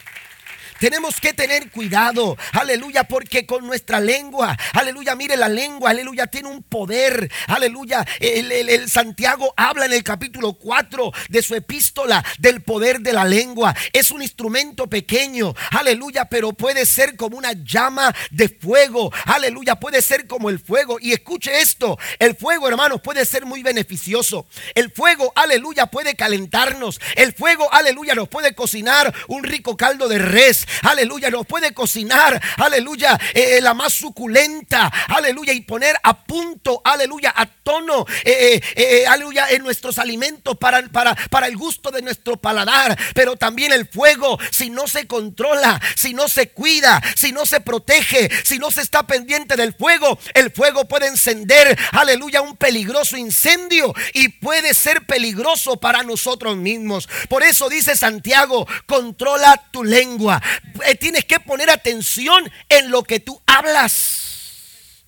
Tenemos 0.79 1.19
que 1.19 1.33
tener 1.33 1.71
cuidado, 1.71 2.37
aleluya, 2.51 3.05
porque 3.05 3.45
con 3.45 3.65
nuestra 3.65 3.99
lengua, 3.99 4.55
aleluya, 4.73 5.15
mire 5.15 5.35
la 5.35 5.49
lengua, 5.49 5.89
aleluya, 5.89 6.27
tiene 6.27 6.49
un 6.49 6.61
poder, 6.61 7.31
aleluya. 7.47 8.05
El, 8.19 8.89
Santiago 8.89 9.53
habla 9.57 9.85
en 9.85 9.93
el 9.93 10.03
capítulo 10.03 10.53
4 10.53 11.11
de 11.29 11.41
su 11.41 11.55
epístola 11.55 12.23
del 12.37 12.61
poder 12.61 13.01
de 13.01 13.13
la 13.13 13.25
lengua. 13.25 13.75
Es 13.91 14.11
un 14.11 14.21
instrumento 14.21 14.87
pequeño, 14.87 15.55
aleluya, 15.71 16.25
pero 16.25 16.53
puede 16.53 16.85
ser 16.85 17.15
como 17.15 17.37
una 17.37 17.53
llama 17.53 18.13
de 18.31 18.49
fuego, 18.49 19.11
aleluya, 19.25 19.75
puede 19.75 20.01
ser 20.01 20.27
como 20.27 20.49
el 20.49 20.59
fuego. 20.59 20.97
Y 21.01 21.13
escuche 21.13 21.59
esto, 21.59 21.97
el 22.19 22.35
fuego, 22.35 22.67
hermanos, 22.67 23.01
puede 23.01 23.25
ser 23.25 23.45
muy 23.45 23.63
beneficioso. 23.63 24.45
El 24.75 24.91
fuego, 24.91 25.31
aleluya, 25.35 25.87
puede 25.87 26.15
calentarnos. 26.15 26.99
El 27.15 27.33
fuego, 27.33 27.71
aleluya, 27.73 28.13
nos 28.13 28.29
puede 28.29 28.53
cocinar 28.53 29.13
un 29.27 29.43
rico 29.43 29.75
caldo 29.75 30.07
de 30.07 30.19
res 30.19 30.66
aleluya, 30.83 31.29
nos 31.29 31.45
puede 31.45 31.73
cocinar, 31.73 32.41
aleluya, 32.57 33.19
eh, 33.33 33.59
la 33.61 33.73
más 33.73 33.93
suculenta, 33.93 34.91
aleluya, 35.07 35.53
y 35.53 35.61
poner 35.61 35.95
a 36.03 36.23
punto, 36.23 36.81
aleluya, 36.83 37.33
a 37.35 37.45
tono, 37.45 38.05
eh, 38.23 38.61
eh, 38.75 39.05
aleluya, 39.07 39.49
en 39.49 39.63
nuestros 39.63 39.97
alimentos 39.97 40.57
para, 40.57 40.81
para, 40.89 41.15
para 41.29 41.47
el 41.47 41.57
gusto 41.57 41.91
de 41.91 42.01
nuestro 42.01 42.37
paladar. 42.37 42.97
Pero 43.13 43.35
también 43.35 43.71
el 43.71 43.87
fuego, 43.87 44.37
si 44.51 44.69
no 44.69 44.87
se 44.87 45.07
controla, 45.07 45.81
si 45.95 46.13
no 46.13 46.27
se 46.27 46.49
cuida, 46.49 47.01
si 47.15 47.31
no 47.31 47.45
se 47.45 47.61
protege, 47.61 48.29
si 48.43 48.59
no 48.59 48.71
se 48.71 48.81
está 48.81 49.05
pendiente 49.05 49.55
del 49.55 49.73
fuego, 49.73 50.17
el 50.33 50.51
fuego 50.51 50.87
puede 50.87 51.07
encender, 51.07 51.77
aleluya, 51.91 52.41
un 52.41 52.57
peligroso 52.57 53.17
incendio 53.17 53.93
y 54.13 54.29
puede 54.29 54.73
ser 54.73 55.05
peligroso 55.05 55.77
para 55.77 56.03
nosotros 56.03 56.57
mismos. 56.57 57.07
Por 57.29 57.43
eso 57.43 57.69
dice 57.69 57.95
Santiago, 57.95 58.67
controla 58.85 59.63
tu 59.71 59.83
lengua, 59.83 60.41
eh, 60.85 60.95
tienes 60.95 61.25
que 61.25 61.39
poner 61.39 61.69
atención 61.69 62.49
en 62.69 62.91
lo 62.91 63.03
que 63.03 63.19
tú 63.19 63.41
hablas. 63.45 65.03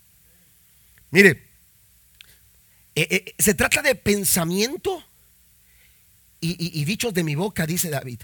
Mire, 1.11 1.49
eh, 2.95 3.07
eh, 3.09 3.35
se 3.37 3.53
trata 3.53 3.81
de 3.81 3.95
pensamiento 3.95 5.03
y, 6.41 6.85
dichos 6.85 7.13
de 7.13 7.23
mi 7.23 7.35
boca, 7.35 7.65
dice 7.65 7.89
David. 7.89 8.21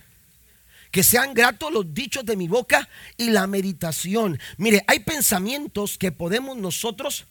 Que 0.92 1.04
sean 1.04 1.34
gratos 1.34 1.72
los 1.72 1.94
dichos 1.94 2.26
de 2.26 2.38
mi 2.38 2.48
boca 2.48 2.88
y 3.18 3.30
la 3.30 3.48
meditación. 3.48 4.40
Mire, 4.58 4.84
hay 4.88 5.00
pensamientos 5.00 5.98
que 5.98 6.14
podemos 6.14 6.56
nosotros, 6.56 7.26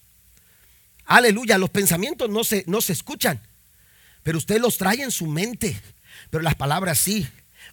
aleluya, 1.07 1.57
los 1.57 1.71
pensamientos 1.71 2.29
no 2.29 2.45
se, 2.45 2.65
no 2.67 2.83
se 2.83 2.93
escuchan, 2.93 3.41
pero 4.23 4.37
usted 4.37 4.61
los 4.61 4.77
trae 4.77 5.03
en 5.03 5.11
su 5.11 5.27
mente, 5.27 5.81
pero 6.31 6.43
las 6.43 6.55
palabras 6.55 6.99
sí. 6.99 7.27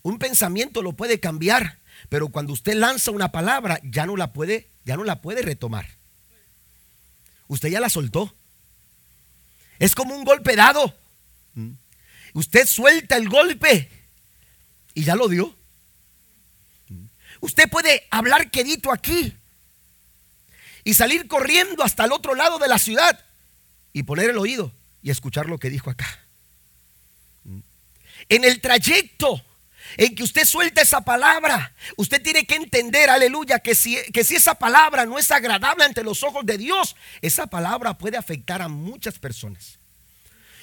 Un 0.04 0.18
pensamiento 0.18 0.82
lo 0.82 0.94
puede 0.94 1.20
cambiar, 1.20 1.80
pero 2.10 2.30
cuando 2.30 2.54
usted 2.54 2.74
lanza 2.74 3.12
una 3.12 3.32
palabra 3.32 3.80
ya 3.84 4.06
no 4.06 4.18
la 4.18 4.34
puede, 4.34 4.70
ya 4.86 4.98
no 4.98 5.04
la 5.04 5.22
puede 5.22 5.42
retomar. 5.42 5.88
Usted 7.48 7.70
ya 7.70 7.80
la 7.80 7.90
soltó. 7.90 8.34
Es 9.80 9.96
como 9.96 10.16
un 10.16 10.24
golpe 10.24 10.56
dado. 10.56 10.96
Usted 12.34 12.66
suelta 12.66 13.18
el 13.18 13.28
golpe 13.30 13.90
y 14.94 15.04
ya 15.04 15.16
lo 15.16 15.28
dio. 15.28 15.56
Usted 17.42 17.70
puede 17.70 18.08
hablar 18.12 18.52
quedito 18.52 18.92
aquí 18.92 19.36
y 20.84 20.94
salir 20.94 21.28
corriendo 21.28 21.84
hasta 21.84 22.06
el 22.06 22.12
otro 22.12 22.36
lado 22.36 22.60
de 22.60 22.68
la 22.68 22.80
ciudad 22.80 23.20
y 23.94 24.04
poner 24.04 24.30
el 24.30 24.38
oído 24.38 24.72
y 25.02 25.10
escuchar 25.10 25.48
lo 25.48 25.58
que 25.58 25.70
dijo 25.70 25.90
acá. 25.90 26.20
En 28.30 28.44
el 28.44 28.62
trayecto 28.62 29.44
en 29.98 30.16
que 30.16 30.24
usted 30.24 30.46
suelta 30.46 30.82
esa 30.82 31.02
palabra, 31.02 31.74
usted 31.98 32.22
tiene 32.22 32.46
que 32.46 32.56
entender, 32.56 33.10
aleluya, 33.10 33.60
que 33.60 33.76
si, 33.76 33.98
que 34.12 34.24
si 34.24 34.36
esa 34.36 34.56
palabra 34.56 35.06
no 35.06 35.18
es 35.18 35.32
agradable 35.32 35.84
ante 35.84 36.04
los 36.04 36.24
ojos 36.24 36.46
de 36.46 36.58
Dios, 36.58 36.96
esa 37.22 37.48
palabra 37.48 37.98
puede 37.98 38.18
afectar 38.18 38.62
a 38.62 38.68
muchas 38.68 39.20
personas. 39.20 39.80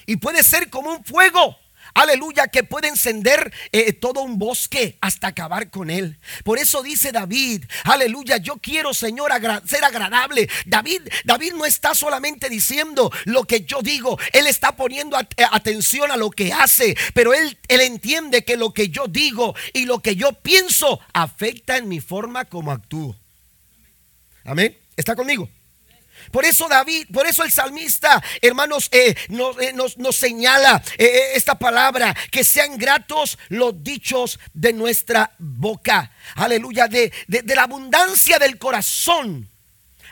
Y 0.05 0.15
puede 0.17 0.43
ser 0.43 0.69
como 0.69 0.91
un 0.91 1.03
fuego 1.03 1.57
aleluya, 1.93 2.47
que 2.47 2.63
puede 2.63 2.87
encender 2.87 3.53
eh, 3.71 3.93
todo 3.93 4.21
un 4.21 4.39
bosque 4.39 4.97
hasta 5.01 5.27
acabar 5.27 5.69
con 5.69 5.89
él. 5.89 6.19
Por 6.43 6.59
eso 6.59 6.83
dice 6.83 7.11
David, 7.11 7.65
aleluya, 7.83 8.37
yo 8.37 8.57
quiero, 8.57 8.93
Señor, 8.93 9.31
ser 9.65 9.83
agradable. 9.83 10.49
David, 10.65 11.01
David 11.25 11.53
no 11.53 11.65
está 11.65 11.95
solamente 11.95 12.49
diciendo 12.49 13.11
lo 13.25 13.43
que 13.43 13.61
yo 13.61 13.81
digo, 13.81 14.17
él 14.33 14.47
está 14.47 14.75
poniendo 14.75 15.19
eh, 15.19 15.25
atención 15.51 16.11
a 16.11 16.17
lo 16.17 16.29
que 16.31 16.53
hace, 16.53 16.95
pero 17.13 17.33
él, 17.33 17.57
él 17.67 17.81
entiende 17.81 18.43
que 18.43 18.57
lo 18.57 18.73
que 18.73 18.89
yo 18.89 19.07
digo 19.07 19.55
y 19.73 19.85
lo 19.85 19.99
que 19.99 20.15
yo 20.15 20.33
pienso 20.33 20.99
afecta 21.13 21.77
en 21.77 21.87
mi 21.87 21.99
forma 21.99 22.45
como 22.45 22.71
actúo. 22.71 23.15
Amén. 24.43 24.77
¿Está 24.95 25.15
conmigo? 25.15 25.49
Por 26.31 26.45
eso 26.45 26.67
David, 26.67 27.07
por 27.11 27.25
eso 27.25 27.43
el 27.43 27.51
salmista, 27.51 28.23
hermanos, 28.41 28.89
eh, 28.91 29.15
eh, 29.29 29.73
nos, 29.73 30.15
señala 30.15 30.81
eh, 30.97 31.31
esta 31.35 31.57
palabra, 31.57 32.15
que 32.31 32.43
sean 32.43 32.77
gratos 32.77 33.37
los 33.49 33.83
dichos 33.83 34.39
de 34.53 34.73
nuestra 34.73 35.33
boca. 35.39 36.11
Aleluya, 36.35 36.87
de, 36.87 37.11
de 37.27 37.55
la 37.55 37.63
abundancia 37.63 38.37
del 38.37 38.57
corazón. 38.57 39.49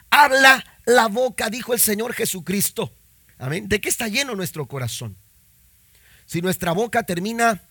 Habla 0.10 0.66
la 0.86 1.08
boca, 1.08 1.50
dijo 1.50 1.74
el 1.74 1.80
Señor 1.80 2.14
Jesucristo. 2.14 2.92
Amén. 3.38 3.70
¿De 3.70 3.80
qué 3.80 3.90
está 3.90 4.08
lleno 4.08 4.34
nuestro 4.36 4.66
corazón? 4.66 5.16
Si 6.26 6.42
nuestra 6.42 6.72
boca 6.72 7.04
termina, 7.04 7.62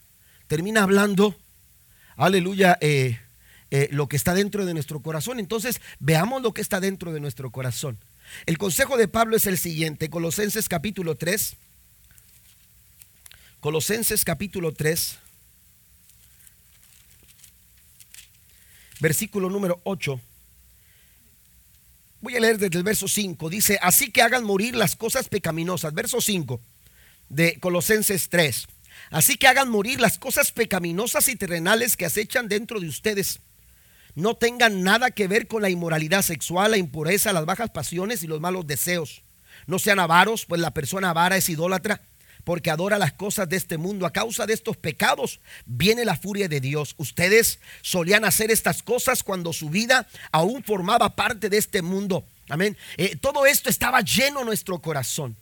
termina 0.46 0.82
hablando, 0.82 1.34
aleluya, 2.16 2.78
lo 3.90 4.08
que 4.08 4.16
está 4.16 4.34
dentro 4.34 4.64
de 4.64 4.74
nuestro 4.74 5.00
corazón, 5.00 5.40
entonces 5.40 5.80
veamos 5.98 6.42
lo 6.42 6.54
que 6.54 6.62
está 6.62 6.78
dentro 6.78 7.12
de 7.12 7.20
nuestro 7.20 7.50
corazón. 7.50 7.98
El 8.46 8.58
consejo 8.58 8.96
de 8.96 9.08
Pablo 9.08 9.36
es 9.36 9.46
el 9.46 9.58
siguiente, 9.58 10.10
Colosenses 10.10 10.68
capítulo 10.68 11.14
3. 11.14 11.56
Colosenses 13.60 14.24
capítulo 14.24 14.72
3, 14.72 15.18
versículo 19.00 19.50
número 19.50 19.80
8. 19.84 20.20
Voy 22.20 22.36
a 22.36 22.40
leer 22.40 22.58
desde 22.58 22.78
el 22.78 22.84
verso 22.84 23.08
5. 23.08 23.50
Dice, 23.50 23.78
así 23.82 24.10
que 24.10 24.22
hagan 24.22 24.44
morir 24.44 24.76
las 24.76 24.96
cosas 24.96 25.28
pecaminosas. 25.28 25.94
Verso 25.94 26.20
5 26.20 26.60
de 27.28 27.58
Colosenses 27.60 28.28
3. 28.28 28.66
Así 29.10 29.36
que 29.36 29.46
hagan 29.46 29.68
morir 29.68 30.00
las 30.00 30.18
cosas 30.18 30.52
pecaminosas 30.52 31.28
y 31.28 31.36
terrenales 31.36 31.96
que 31.96 32.06
acechan 32.06 32.48
dentro 32.48 32.80
de 32.80 32.88
ustedes 32.88 33.40
no 34.16 34.34
tengan 34.34 34.82
nada 34.82 35.10
que 35.10 35.28
ver 35.28 35.46
con 35.46 35.62
la 35.62 35.68
inmoralidad 35.68 36.22
sexual, 36.22 36.70
la 36.72 36.78
impureza, 36.78 37.34
las 37.34 37.44
bajas 37.44 37.70
pasiones 37.70 38.22
y 38.22 38.26
los 38.26 38.40
malos 38.40 38.66
deseos. 38.66 39.22
No 39.66 39.78
sean 39.78 39.98
avaros, 40.00 40.46
pues 40.46 40.60
la 40.60 40.72
persona 40.72 41.10
avara 41.10 41.36
es 41.36 41.48
idólatra, 41.50 42.00
porque 42.42 42.70
adora 42.70 42.98
las 42.98 43.12
cosas 43.12 43.46
de 43.48 43.56
este 43.56 43.76
mundo. 43.76 44.06
A 44.06 44.12
causa 44.12 44.46
de 44.46 44.54
estos 44.54 44.78
pecados 44.78 45.40
viene 45.66 46.06
la 46.06 46.16
furia 46.16 46.48
de 46.48 46.60
Dios. 46.60 46.94
Ustedes 46.96 47.60
solían 47.82 48.24
hacer 48.24 48.50
estas 48.50 48.82
cosas 48.82 49.22
cuando 49.22 49.52
su 49.52 49.68
vida 49.68 50.08
aún 50.32 50.64
formaba 50.64 51.14
parte 51.14 51.50
de 51.50 51.58
este 51.58 51.82
mundo. 51.82 52.24
Amén. 52.48 52.74
Eh, 52.96 53.16
todo 53.16 53.44
esto 53.44 53.68
estaba 53.68 54.00
lleno 54.00 54.40
en 54.40 54.46
nuestro 54.46 54.80
corazón. 54.80 55.36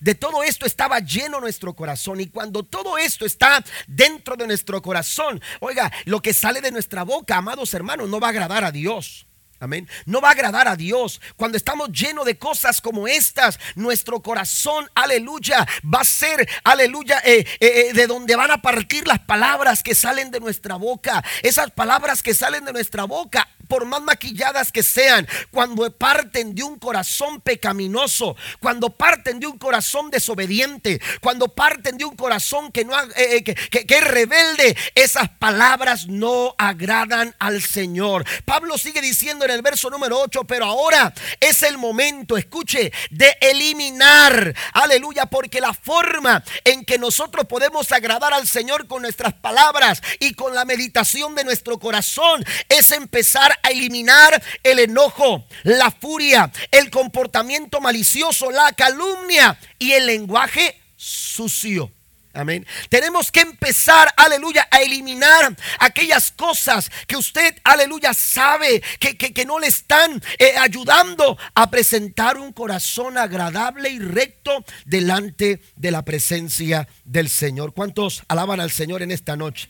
De 0.00 0.14
todo 0.14 0.42
esto 0.42 0.66
estaba 0.66 0.98
lleno 1.00 1.40
nuestro 1.40 1.74
corazón. 1.74 2.20
Y 2.20 2.26
cuando 2.26 2.62
todo 2.62 2.98
esto 2.98 3.24
está 3.24 3.62
dentro 3.86 4.36
de 4.36 4.46
nuestro 4.46 4.82
corazón, 4.82 5.40
oiga, 5.60 5.92
lo 6.04 6.20
que 6.20 6.34
sale 6.34 6.60
de 6.60 6.72
nuestra 6.72 7.04
boca, 7.04 7.36
amados 7.36 7.72
hermanos, 7.74 8.08
no 8.08 8.20
va 8.20 8.28
a 8.28 8.30
agradar 8.30 8.64
a 8.64 8.72
Dios. 8.72 9.27
Amén. 9.60 9.88
No 10.06 10.20
va 10.20 10.28
a 10.28 10.32
agradar 10.32 10.68
a 10.68 10.76
Dios. 10.76 11.20
Cuando 11.36 11.56
estamos 11.56 11.90
llenos 11.90 12.24
de 12.24 12.38
cosas 12.38 12.80
como 12.80 13.08
estas, 13.08 13.58
nuestro 13.74 14.20
corazón, 14.20 14.88
aleluya, 14.94 15.66
va 15.82 16.00
a 16.02 16.04
ser, 16.04 16.48
aleluya, 16.62 17.20
eh, 17.24 17.44
eh, 17.58 17.88
eh, 17.88 17.92
de 17.92 18.06
donde 18.06 18.36
van 18.36 18.52
a 18.52 18.62
partir 18.62 19.06
las 19.08 19.18
palabras 19.18 19.82
que 19.82 19.96
salen 19.96 20.30
de 20.30 20.38
nuestra 20.38 20.76
boca. 20.76 21.24
Esas 21.42 21.72
palabras 21.72 22.22
que 22.22 22.34
salen 22.34 22.64
de 22.64 22.72
nuestra 22.72 23.04
boca 23.04 23.48
por 23.68 23.84
más 23.84 24.02
maquilladas 24.02 24.72
que 24.72 24.82
sean, 24.82 25.28
cuando 25.50 25.90
parten 25.92 26.54
de 26.54 26.62
un 26.62 26.78
corazón 26.78 27.40
pecaminoso, 27.40 28.34
cuando 28.58 28.90
parten 28.90 29.38
de 29.38 29.46
un 29.46 29.58
corazón 29.58 30.10
desobediente, 30.10 31.00
cuando 31.20 31.48
parten 31.48 31.98
de 31.98 32.04
un 32.04 32.16
corazón 32.16 32.72
que, 32.72 32.84
no, 32.84 32.98
eh, 32.98 33.36
eh, 33.36 33.44
que, 33.44 33.86
es 33.86 34.04
rebelde, 34.04 34.76
esas 34.94 35.28
palabras 35.28 36.08
no 36.08 36.54
agradan 36.58 37.34
al 37.38 37.62
Señor. 37.62 38.24
Pablo 38.44 38.78
sigue 38.78 39.00
diciendo 39.00 39.44
en 39.48 39.56
el 39.56 39.62
verso 39.62 39.90
número 39.90 40.20
8, 40.20 40.44
pero 40.44 40.66
ahora 40.66 41.12
es 41.40 41.62
el 41.62 41.78
momento, 41.78 42.36
escuche, 42.36 42.92
de 43.10 43.36
eliminar, 43.40 44.54
aleluya, 44.72 45.26
porque 45.26 45.60
la 45.60 45.72
forma 45.72 46.42
en 46.64 46.84
que 46.84 46.98
nosotros 46.98 47.46
podemos 47.46 47.90
agradar 47.92 48.34
al 48.34 48.46
Señor 48.46 48.86
con 48.86 49.02
nuestras 49.02 49.34
palabras 49.34 50.02
y 50.20 50.34
con 50.34 50.54
la 50.54 50.64
meditación 50.64 51.34
de 51.34 51.44
nuestro 51.44 51.78
corazón 51.78 52.44
es 52.68 52.90
empezar 52.92 53.58
a 53.62 53.70
eliminar 53.70 54.42
el 54.62 54.78
enojo, 54.78 55.46
la 55.62 55.90
furia, 55.90 56.50
el 56.70 56.90
comportamiento 56.90 57.80
malicioso, 57.80 58.50
la 58.50 58.72
calumnia 58.72 59.58
y 59.78 59.92
el 59.92 60.06
lenguaje 60.06 60.80
sucio. 60.96 61.92
Amén. 62.38 62.64
Tenemos 62.88 63.32
que 63.32 63.40
empezar, 63.40 64.14
aleluya, 64.16 64.68
a 64.70 64.80
eliminar 64.80 65.56
aquellas 65.80 66.30
cosas 66.30 66.88
que 67.08 67.16
usted, 67.16 67.56
aleluya, 67.64 68.14
sabe 68.14 68.80
que, 69.00 69.16
que, 69.16 69.44
no 69.44 69.58
le 69.58 69.66
están 69.66 70.22
eh, 70.38 70.56
ayudando 70.56 71.36
a 71.52 71.68
presentar 71.68 72.36
un 72.38 72.52
corazón 72.52 73.18
agradable 73.18 73.90
y 73.90 73.98
recto 73.98 74.64
delante 74.84 75.60
de 75.74 75.90
la 75.90 76.04
presencia 76.04 76.86
del 77.04 77.28
Señor. 77.28 77.74
¿Cuántos 77.74 78.22
alaban 78.28 78.60
al 78.60 78.70
Señor 78.70 79.02
en 79.02 79.10
esta 79.10 79.34
noche? 79.34 79.68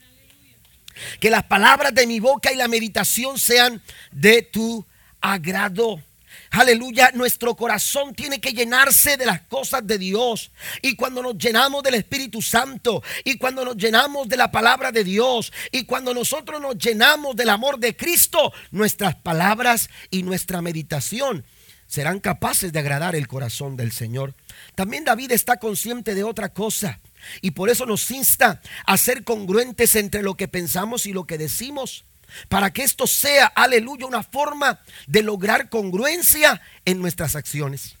Que 1.19 1.31
las 1.31 1.45
palabras 1.45 1.95
de 1.95 2.05
mi 2.05 2.19
boca 2.19 2.51
y 2.51 2.55
la 2.55 2.67
meditación 2.67 3.39
sean 3.39 3.81
de 4.11 4.43
tu 4.43 4.85
agrado. 5.21 6.03
Aleluya, 6.51 7.11
nuestro 7.13 7.55
corazón 7.55 8.15
tiene 8.15 8.41
que 8.41 8.53
llenarse 8.53 9.17
de 9.17 9.25
las 9.25 9.41
cosas 9.41 9.85
de 9.85 9.97
Dios. 9.97 10.51
Y 10.81 10.95
cuando 10.95 11.21
nos 11.21 11.37
llenamos 11.37 11.83
del 11.83 11.95
Espíritu 11.95 12.41
Santo, 12.41 13.03
y 13.23 13.37
cuando 13.37 13.63
nos 13.63 13.77
llenamos 13.77 14.27
de 14.27 14.37
la 14.37 14.51
palabra 14.51 14.91
de 14.91 15.03
Dios, 15.03 15.53
y 15.71 15.85
cuando 15.85 16.13
nosotros 16.13 16.59
nos 16.59 16.77
llenamos 16.77 17.35
del 17.35 17.49
amor 17.49 17.79
de 17.79 17.95
Cristo, 17.95 18.51
nuestras 18.71 19.15
palabras 19.15 19.89
y 20.09 20.23
nuestra 20.23 20.61
meditación 20.61 21.45
serán 21.85 22.19
capaces 22.19 22.71
de 22.71 22.79
agradar 22.79 23.15
el 23.15 23.27
corazón 23.27 23.75
del 23.75 23.91
Señor. 23.91 24.35
También 24.75 25.05
David 25.05 25.31
está 25.31 25.57
consciente 25.57 26.15
de 26.15 26.23
otra 26.23 26.49
cosa. 26.49 26.99
Y 27.41 27.51
por 27.51 27.69
eso 27.69 27.85
nos 27.85 28.09
insta 28.11 28.61
a 28.85 28.97
ser 28.97 29.23
congruentes 29.23 29.95
entre 29.95 30.23
lo 30.23 30.35
que 30.35 30.47
pensamos 30.47 31.05
y 31.05 31.13
lo 31.13 31.25
que 31.25 31.37
decimos. 31.37 32.05
Para 32.47 32.71
que 32.71 32.83
esto 32.83 33.07
sea, 33.07 33.47
aleluya, 33.47 34.05
una 34.05 34.23
forma 34.23 34.81
de 35.07 35.23
lograr 35.23 35.69
congruencia 35.69 36.61
en 36.85 36.99
nuestras 36.99 37.35
acciones. 37.35 37.95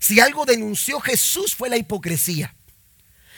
Si 0.00 0.20
algo 0.20 0.44
denunció 0.44 1.00
Jesús 1.00 1.54
fue 1.54 1.68
la 1.68 1.76
hipocresía. 1.76 2.54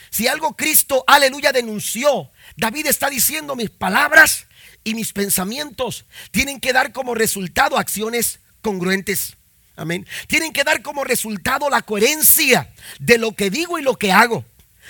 Si 0.09 0.27
algo 0.27 0.55
Cristo, 0.55 1.03
aleluya, 1.07 1.51
denunció, 1.51 2.31
David 2.55 2.87
está 2.87 3.09
diciendo 3.09 3.55
mis 3.55 3.69
palabras 3.69 4.47
y 4.83 4.93
mis 4.93 5.11
pensamientos 5.11 6.05
tienen 6.31 6.61
que 6.61 6.71
dar 6.71 6.93
como 6.93 7.15
resultado 7.15 7.77
acciones 7.77 8.39
congruentes. 8.61 9.35
Amén. 9.75 10.07
Tienen 10.27 10.53
que 10.53 10.63
dar 10.63 10.81
como 10.81 11.03
resultado 11.03 11.69
la 11.69 11.81
coherencia 11.81 12.73
de 12.99 13.17
lo 13.17 13.33
que 13.33 13.49
digo 13.49 13.77
y 13.77 13.81
lo 13.81 13.97
que 13.97 14.13
hago, 14.13 14.45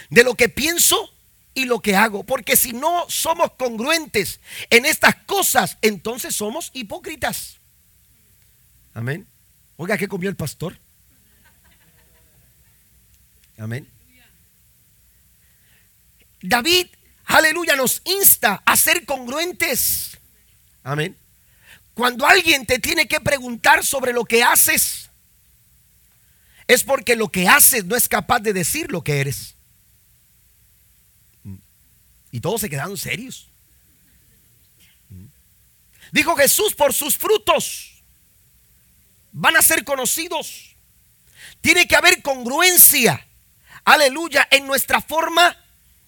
de 0.10 0.24
lo 0.24 0.36
que 0.36 0.48
pienso 0.48 1.12
y 1.56 1.66
lo 1.66 1.82
que 1.82 1.96
hago. 1.96 2.24
Porque 2.24 2.56
si 2.56 2.74
no 2.74 3.06
somos 3.10 3.54
congruentes 3.54 4.40
en 4.70 4.86
estas 4.86 5.16
cosas, 5.26 5.78
entonces 5.82 6.36
somos 6.36 6.70
hipócritas. 6.74 7.58
Amén. 8.94 9.26
Oiga, 9.78 9.98
¿qué 9.98 10.08
comió 10.08 10.30
el 10.30 10.36
pastor? 10.36 10.78
Amén. 13.58 13.90
David, 16.42 16.88
aleluya, 17.26 17.76
nos 17.76 18.02
insta 18.06 18.62
a 18.66 18.78
ser 18.78 19.06
congruentes. 19.06 20.18
Amén. 20.84 21.18
Cuando 21.94 22.28
alguien 22.28 22.66
te 22.66 22.78
tiene 22.80 23.08
que 23.08 23.20
preguntar 23.22 23.84
sobre 23.84 24.14
lo 24.14 24.26
que 24.26 24.44
haces, 24.44 25.10
es 26.68 26.84
porque 26.84 27.16
lo 27.16 27.30
que 27.30 27.48
haces 27.48 27.86
no 27.86 27.96
es 27.96 28.08
capaz 28.08 28.40
de 28.40 28.54
decir 28.54 28.92
lo 28.92 29.04
que 29.04 29.22
eres. 29.22 29.55
Y 32.36 32.42
todos 32.42 32.60
se 32.60 32.70
quedaron 32.70 32.98
serios. 32.98 33.48
Dijo 36.12 36.36
Jesús, 36.36 36.76
por 36.76 36.94
sus 36.94 37.16
frutos 37.16 38.04
van 39.32 39.56
a 39.56 39.62
ser 39.62 39.86
conocidos. 39.86 40.76
Tiene 41.62 41.88
que 41.88 41.96
haber 41.96 42.22
congruencia, 42.22 43.26
aleluya, 43.86 44.46
en 44.52 44.68
nuestra 44.68 45.00
forma 45.00 45.56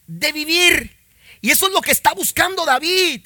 de 0.06 0.34
vivir. 0.34 0.98
Y 1.40 1.52
eso 1.52 1.68
es 1.68 1.72
lo 1.72 1.80
que 1.80 1.92
está 1.92 2.12
buscando 2.12 2.66
David. 2.66 3.26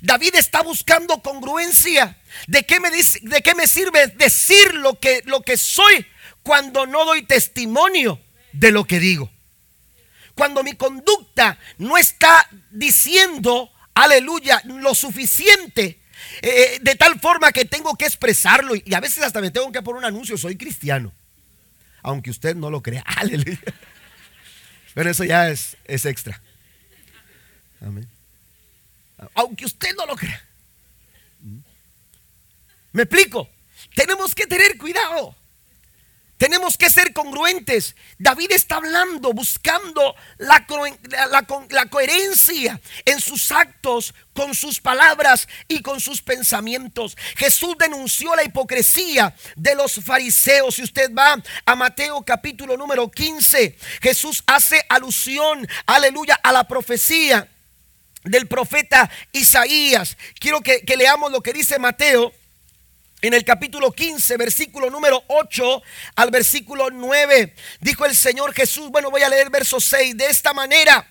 David 0.00 0.36
está 0.36 0.62
buscando 0.62 1.20
congruencia. 1.22 2.16
¿De 2.46 2.62
qué 2.64 2.78
me, 2.78 2.92
dice, 2.92 3.18
de 3.22 3.42
qué 3.42 3.56
me 3.56 3.66
sirve 3.66 4.06
decir 4.06 4.74
lo 4.74 5.00
que, 5.00 5.22
lo 5.24 5.42
que 5.42 5.56
soy 5.56 6.06
cuando 6.44 6.86
no 6.86 7.04
doy 7.06 7.24
testimonio 7.24 8.20
de 8.52 8.70
lo 8.70 8.84
que 8.84 9.00
digo? 9.00 9.32
Cuando 10.40 10.62
mi 10.62 10.74
conducta 10.74 11.58
no 11.76 11.98
está 11.98 12.48
diciendo, 12.70 13.70
aleluya, 13.92 14.62
lo 14.64 14.94
suficiente, 14.94 16.00
eh, 16.40 16.78
de 16.80 16.94
tal 16.94 17.20
forma 17.20 17.52
que 17.52 17.66
tengo 17.66 17.94
que 17.94 18.06
expresarlo. 18.06 18.74
Y 18.74 18.94
a 18.94 19.00
veces 19.00 19.22
hasta 19.22 19.42
me 19.42 19.50
tengo 19.50 19.70
que 19.70 19.82
poner 19.82 19.98
un 19.98 20.04
anuncio, 20.06 20.38
soy 20.38 20.56
cristiano. 20.56 21.12
Aunque 22.02 22.30
usted 22.30 22.56
no 22.56 22.70
lo 22.70 22.82
crea. 22.82 23.02
Aleluya. 23.06 23.60
Pero 24.94 25.10
eso 25.10 25.24
ya 25.24 25.50
es, 25.50 25.76
es 25.84 26.06
extra. 26.06 26.40
Amén 27.82 28.08
aunque 29.34 29.64
usted 29.64 29.94
no 29.96 30.06
lo 30.06 30.16
crea. 30.16 30.42
¿Me 32.92 33.02
explico? 33.02 33.48
Tenemos 33.94 34.34
que 34.34 34.46
tener 34.46 34.76
cuidado. 34.78 35.36
Tenemos 36.40 36.78
que 36.78 36.88
ser 36.88 37.12
congruentes. 37.12 37.94
David 38.16 38.52
está 38.52 38.76
hablando, 38.76 39.34
buscando 39.34 40.16
la, 40.38 40.64
coherencia 41.90 42.80
en 43.04 43.20
sus 43.20 43.52
actos, 43.52 44.14
con 44.32 44.54
sus 44.54 44.80
palabras 44.80 45.46
y 45.68 45.82
con 45.82 46.00
sus 46.00 46.22
pensamientos. 46.22 47.14
Jesús 47.36 47.76
denunció 47.78 48.34
la 48.34 48.42
hipocresía 48.42 49.36
de 49.54 49.74
los 49.74 50.02
fariseos. 50.02 50.76
Si 50.76 50.82
usted 50.82 51.12
va 51.12 51.36
a 51.66 51.76
Mateo 51.76 52.24
capítulo 52.24 52.74
número 52.74 53.10
15, 53.10 53.76
Jesús 54.00 54.42
hace 54.46 54.82
alusión, 54.88 55.68
aleluya, 55.84 56.40
a 56.42 56.52
la 56.52 56.66
profecía 56.66 57.50
del 58.24 58.48
profeta 58.48 59.10
Isaías. 59.32 60.16
Quiero 60.38 60.62
que, 60.62 60.82
leamos 60.96 61.32
lo 61.32 61.42
que 61.42 61.52
dice 61.52 61.78
Mateo 61.78 62.32
en 63.22 63.34
el 63.34 63.44
capítulo 63.44 63.92
15, 63.92 64.36
versículo 64.36 64.90
número 64.90 65.22
8 65.28 65.82
al 66.16 66.30
versículo 66.30 66.90
9. 66.90 67.54
Dijo 67.80 68.06
el 68.06 68.16
Señor 68.16 68.54
Jesús, 68.54 68.90
bueno, 68.90 69.10
voy 69.10 69.22
a 69.22 69.28
leer 69.28 69.50
verso 69.50 69.80
6, 69.80 70.16
de 70.16 70.26
esta 70.26 70.52
manera. 70.52 71.06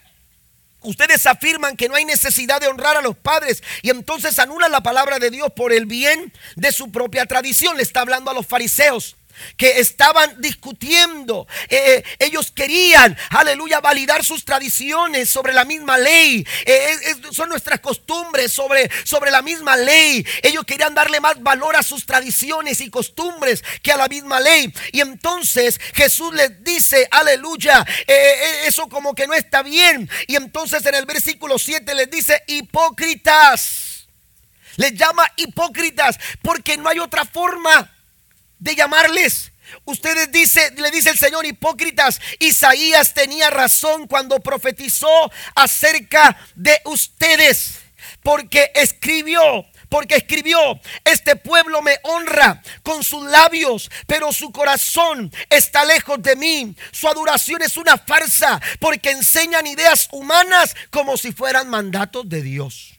Ustedes 0.81 1.25
afirman 1.25 1.75
que 1.75 1.89
no 1.89 1.95
hay 1.95 2.05
necesidad 2.05 2.61
de 2.61 2.67
honrar 2.67 2.95
a 2.95 3.01
los 3.01 3.17
padres 3.17 3.61
y 3.81 3.89
entonces 3.89 4.39
anulan 4.39 4.71
la 4.71 4.81
palabra 4.81 5.19
de 5.19 5.29
Dios 5.29 5.51
por 5.53 5.73
el 5.73 5.85
bien 5.85 6.31
de 6.55 6.71
su 6.71 6.91
propia 6.91 7.25
tradición. 7.25 7.75
Le 7.75 7.83
está 7.83 8.01
hablando 8.01 8.31
a 8.31 8.33
los 8.33 8.47
fariseos 8.47 9.17
que 9.57 9.79
estaban 9.79 10.39
discutiendo. 10.41 11.47
Eh, 11.67 11.77
eh, 11.79 12.03
ellos 12.19 12.51
querían, 12.51 13.17
aleluya, 13.29 13.79
validar 13.79 14.23
sus 14.23 14.45
tradiciones 14.45 15.29
sobre 15.29 15.53
la 15.53 15.65
misma 15.65 15.97
ley. 15.97 16.45
Eh, 16.65 16.97
son 17.31 17.49
nuestras 17.49 17.79
costumbres 17.79 18.51
sobre, 18.51 18.89
sobre 19.03 19.31
la 19.31 19.41
misma 19.41 19.75
ley. 19.77 20.25
Ellos 20.41 20.65
querían 20.65 20.93
darle 20.93 21.19
más 21.19 21.41
valor 21.41 21.75
a 21.75 21.83
sus 21.83 22.05
tradiciones 22.05 22.81
y 22.81 22.89
costumbres 22.89 23.63
que 23.81 23.91
a 23.91 23.97
la 23.97 24.07
misma 24.07 24.39
ley. 24.39 24.73
Y 24.91 25.01
entonces 25.01 25.79
Jesús 25.93 26.33
les 26.33 26.63
dice, 26.63 27.07
aleluya, 27.11 27.85
eso 28.65 28.87
como 28.89 29.15
que 29.15 29.27
no 29.27 29.33
está 29.33 29.63
bien. 29.63 30.09
Y 30.27 30.35
entonces 30.35 30.85
en 30.85 30.95
el 30.95 31.05
versículo 31.05 31.57
7 31.59 31.93
les 31.95 32.09
dice, 32.09 32.43
hipócritas. 32.47 34.07
Les 34.75 34.93
llama 34.93 35.29
hipócritas 35.35 36.17
porque 36.41 36.77
no 36.77 36.87
hay 36.87 36.99
otra 36.99 37.25
forma 37.25 37.91
de 38.59 38.75
llamarles. 38.75 39.51
Ustedes 39.85 40.31
dice, 40.31 40.71
le 40.77 40.91
dice 40.91 41.09
el 41.09 41.17
Señor 41.17 41.45
hipócritas, 41.45 42.19
Isaías 42.39 43.13
tenía 43.13 43.49
razón 43.49 44.07
cuando 44.07 44.39
profetizó 44.39 45.31
acerca 45.55 46.37
de 46.55 46.81
ustedes, 46.85 47.79
porque 48.23 48.71
escribió, 48.75 49.65
porque 49.89 50.15
escribió, 50.15 50.79
este 51.03 51.35
pueblo 51.35 51.81
me 51.81 51.97
honra 52.03 52.61
con 52.83 53.03
sus 53.03 53.25
labios, 53.25 53.89
pero 54.07 54.31
su 54.31 54.51
corazón 54.51 55.31
está 55.49 55.85
lejos 55.85 56.21
de 56.21 56.35
mí. 56.35 56.75
Su 56.91 57.07
adoración 57.07 57.61
es 57.61 57.77
una 57.77 57.97
farsa, 57.97 58.61
porque 58.79 59.11
enseñan 59.11 59.67
ideas 59.67 60.07
humanas 60.11 60.75
como 60.89 61.17
si 61.17 61.31
fueran 61.31 61.69
mandatos 61.69 62.27
de 62.29 62.41
Dios. 62.41 62.95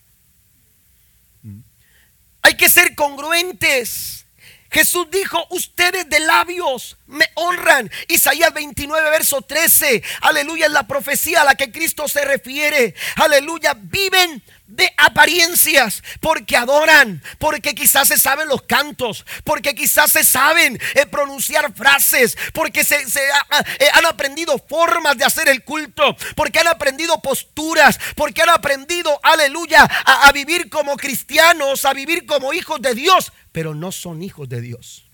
Hay 2.43 2.55
que 2.57 2.69
ser 2.69 2.95
congruentes. 2.95 4.27
Jesús 4.71 5.09
dijo, 5.11 5.45
ustedes 5.51 6.09
de 6.09 6.21
labios 6.21 6.97
me 7.07 7.27
honran. 7.35 7.91
Isaías 8.09 8.55
29, 8.55 9.11
verso 9.11 9.43
13. 9.43 10.03
Aleluya, 10.23 10.67
es 10.67 10.73
la 10.73 10.87
profecía 10.87 11.43
a 11.43 11.45
la 11.45 11.57
que 11.57 11.73
Cristo 11.73 12.07
se 12.07 12.25
refiere. 12.25 12.95
Aleluya, 13.17 13.75
viven 13.77 14.43
de 14.71 14.91
apariencias, 14.97 16.03
porque 16.21 16.57
adoran, 16.57 17.23
porque 17.39 17.75
quizás 17.75 18.09
se 18.09 18.19
saben 18.19 18.49
los 18.49 18.63
cantos, 18.63 19.25
porque 19.45 19.75
quizás 19.75 20.13
se 20.13 20.25
saben 20.25 20.81
eh, 20.95 21.07
pronunciar 21.07 21.73
frases, 21.75 22.37
porque 22.53 22.85
se, 22.85 22.97
eh, 22.97 23.89
han 23.93 24.07
aprendido 24.07 24.59
formas 24.59 25.17
de 25.19 25.25
hacer 25.25 25.49
el 25.49 25.65
culto, 25.65 26.17
porque 26.37 26.61
han 26.61 26.69
aprendido 26.69 27.21
posturas, 27.21 27.99
porque 28.17 28.43
han 28.43 28.51
aprendido, 28.51 29.19
aleluya, 29.23 29.83
a 29.83 30.31
vivir 30.33 30.71
como 30.71 30.97
cristianos, 30.97 31.85
a 31.85 31.93
vivir 31.93 32.27
como 32.27 32.53
hijos 32.53 32.81
de 32.81 32.95
Dios, 32.95 33.33
pero 33.53 33.75
no 33.75 33.93
son 33.93 34.23
hijos 34.23 34.49
de 34.49 34.61
Dios. 34.61 35.05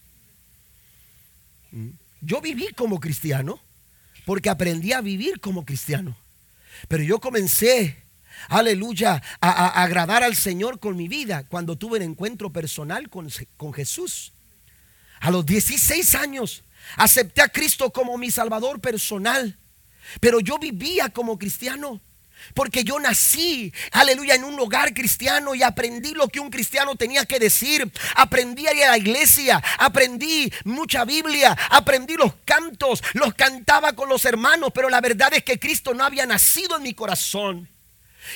¿Mm? 1.70 1.90
Yo 2.20 2.40
viví 2.40 2.68
como 2.74 3.00
cristiano 3.00 3.60
porque 4.24 4.50
aprendí 4.50 4.92
a 4.92 5.00
vivir 5.00 5.40
como 5.40 5.64
cristiano. 5.64 6.16
Pero 6.88 7.02
yo 7.02 7.20
comencé, 7.20 8.02
aleluya, 8.48 9.22
a, 9.40 9.82
agradar 9.82 10.22
al 10.22 10.36
Señor 10.36 10.78
con 10.78 10.96
mi 10.96 11.08
vida 11.08 11.44
cuando 11.48 11.76
tuve 11.76 11.98
el 11.98 12.04
encuentro 12.04 12.52
personal 12.52 13.08
con, 13.08 13.28
con 13.56 13.72
Jesús. 13.72 14.32
A 15.20 15.30
los 15.30 15.46
16 15.46 16.14
años 16.14 16.64
acepté 16.96 17.42
a 17.42 17.48
Cristo 17.48 17.90
como 17.92 18.18
mi 18.18 18.30
Salvador 18.30 18.80
personal. 18.80 19.58
Pero 20.20 20.40
yo 20.40 20.58
vivía 20.58 21.08
como 21.08 21.38
cristiano. 21.38 22.00
Porque 22.54 22.84
yo 22.84 23.00
nací, 23.00 23.72
aleluya, 23.92 24.34
en 24.34 24.44
un 24.44 24.60
hogar 24.60 24.94
cristiano 24.94 25.54
y 25.54 25.62
aprendí 25.62 26.12
lo 26.12 26.28
que 26.28 26.38
un 26.38 26.50
cristiano 26.50 26.94
tenía 26.94 27.24
que 27.24 27.38
decir. 27.38 27.90
Aprendí 28.14 28.66
a 28.66 28.74
ir 28.74 28.84
a 28.84 28.90
la 28.90 28.98
iglesia, 28.98 29.62
aprendí 29.78 30.52
mucha 30.64 31.04
Biblia, 31.04 31.56
aprendí 31.70 32.14
los 32.14 32.34
cantos, 32.44 33.02
los 33.14 33.34
cantaba 33.34 33.94
con 33.94 34.08
los 34.08 34.24
hermanos, 34.24 34.70
pero 34.74 34.88
la 34.88 35.00
verdad 35.00 35.32
es 35.34 35.42
que 35.42 35.58
Cristo 35.58 35.92
no 35.94 36.04
había 36.04 36.26
nacido 36.26 36.76
en 36.76 36.84
mi 36.84 36.94
corazón. 36.94 37.68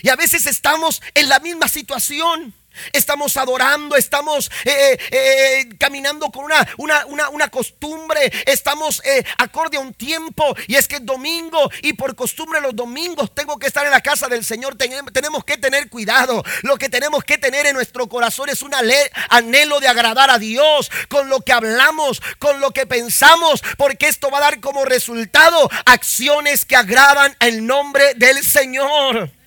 Y 0.02 0.08
a 0.08 0.16
veces 0.16 0.46
estamos 0.46 1.02
en 1.14 1.28
la 1.28 1.40
misma 1.40 1.68
situación. 1.68 2.54
Estamos 2.92 3.36
adorando, 3.36 3.96
estamos 3.96 4.50
eh, 4.64 4.92
eh, 4.92 4.98
eh, 5.10 5.68
caminando 5.78 6.30
con 6.30 6.44
una, 6.44 6.66
una, 6.78 7.28
una, 7.28 7.48
costumbre, 7.48 8.32
estamos 8.46 9.02
acorde 9.38 9.76
a 9.76 9.80
un 9.80 9.92
tiempo 9.92 10.56
y 10.66 10.76
es 10.76 10.86
que 10.86 10.96
es 10.96 11.04
domingo 11.06 11.70
y 11.82 11.94
por 11.94 12.14
costumbre 12.14 12.60
los 12.60 12.74
domingos 12.76 13.34
tengo 13.34 13.58
que 13.58 13.66
estar 13.66 13.84
en 13.84 13.90
la 13.90 14.00
casa 14.00 14.28
del 14.28 14.44
Señor. 14.44 14.76
tenemos 14.76 15.44
que 15.44 15.58
tener 15.58 15.90
cuidado. 15.90 16.44
Lo 16.62 16.76
que 16.76 16.88
tenemos 16.88 17.24
que 17.24 17.38
tener 17.38 17.66
en 17.66 17.74
nuestro 17.74 18.08
corazón 18.08 18.48
es 18.48 18.62
un 18.62 18.72
anhelo 18.74 19.80
de 19.80 19.88
agradar 19.88 20.30
a 20.30 20.38
Dios 20.38 20.90
con 21.08 21.28
lo 21.28 21.40
que 21.40 21.52
hablamos, 21.52 22.22
con 22.38 22.60
lo 22.60 22.70
que 22.70 22.86
pensamos, 22.86 23.62
porque 23.76 24.08
esto 24.08 24.30
va 24.30 24.38
a 24.38 24.42
dar 24.42 24.60
como 24.60 24.84
resultado 24.84 25.68
acciones 25.86 26.64
que 26.64 26.76
agradan 26.76 27.36
el 27.40 27.66
nombre 27.66 28.14
del 28.14 28.44
Señor. 28.44 29.39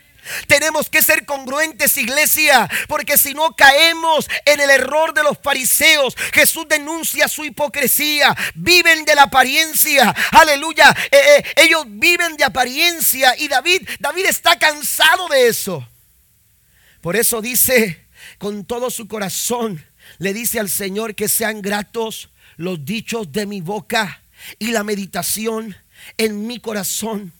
Tenemos 0.47 0.89
que 0.89 1.01
ser 1.01 1.25
congruentes, 1.25 1.97
iglesia, 1.97 2.69
porque 2.87 3.17
si 3.17 3.33
no 3.33 3.55
caemos 3.55 4.27
en 4.45 4.59
el 4.59 4.69
error 4.69 5.13
de 5.13 5.23
los 5.23 5.37
fariseos, 5.37 6.15
Jesús 6.33 6.65
denuncia 6.67 7.27
su 7.27 7.43
hipocresía, 7.43 8.35
viven 8.55 9.05
de 9.05 9.15
la 9.15 9.23
apariencia, 9.23 10.13
aleluya, 10.31 10.95
eh, 11.11 11.17
eh, 11.37 11.43
ellos 11.57 11.83
viven 11.87 12.37
de 12.37 12.45
apariencia 12.45 13.35
y 13.37 13.47
David, 13.47 13.87
David 13.99 14.25
está 14.25 14.57
cansado 14.57 15.27
de 15.27 15.47
eso. 15.47 15.87
Por 17.01 17.15
eso 17.15 17.41
dice 17.41 18.07
con 18.37 18.65
todo 18.65 18.89
su 18.89 19.07
corazón, 19.07 19.85
le 20.19 20.33
dice 20.33 20.59
al 20.59 20.69
Señor 20.69 21.15
que 21.15 21.27
sean 21.27 21.61
gratos 21.61 22.29
los 22.55 22.85
dichos 22.85 23.31
de 23.31 23.45
mi 23.45 23.61
boca 23.61 24.23
y 24.59 24.67
la 24.67 24.83
meditación 24.83 25.75
en 26.17 26.47
mi 26.47 26.59
corazón 26.59 27.33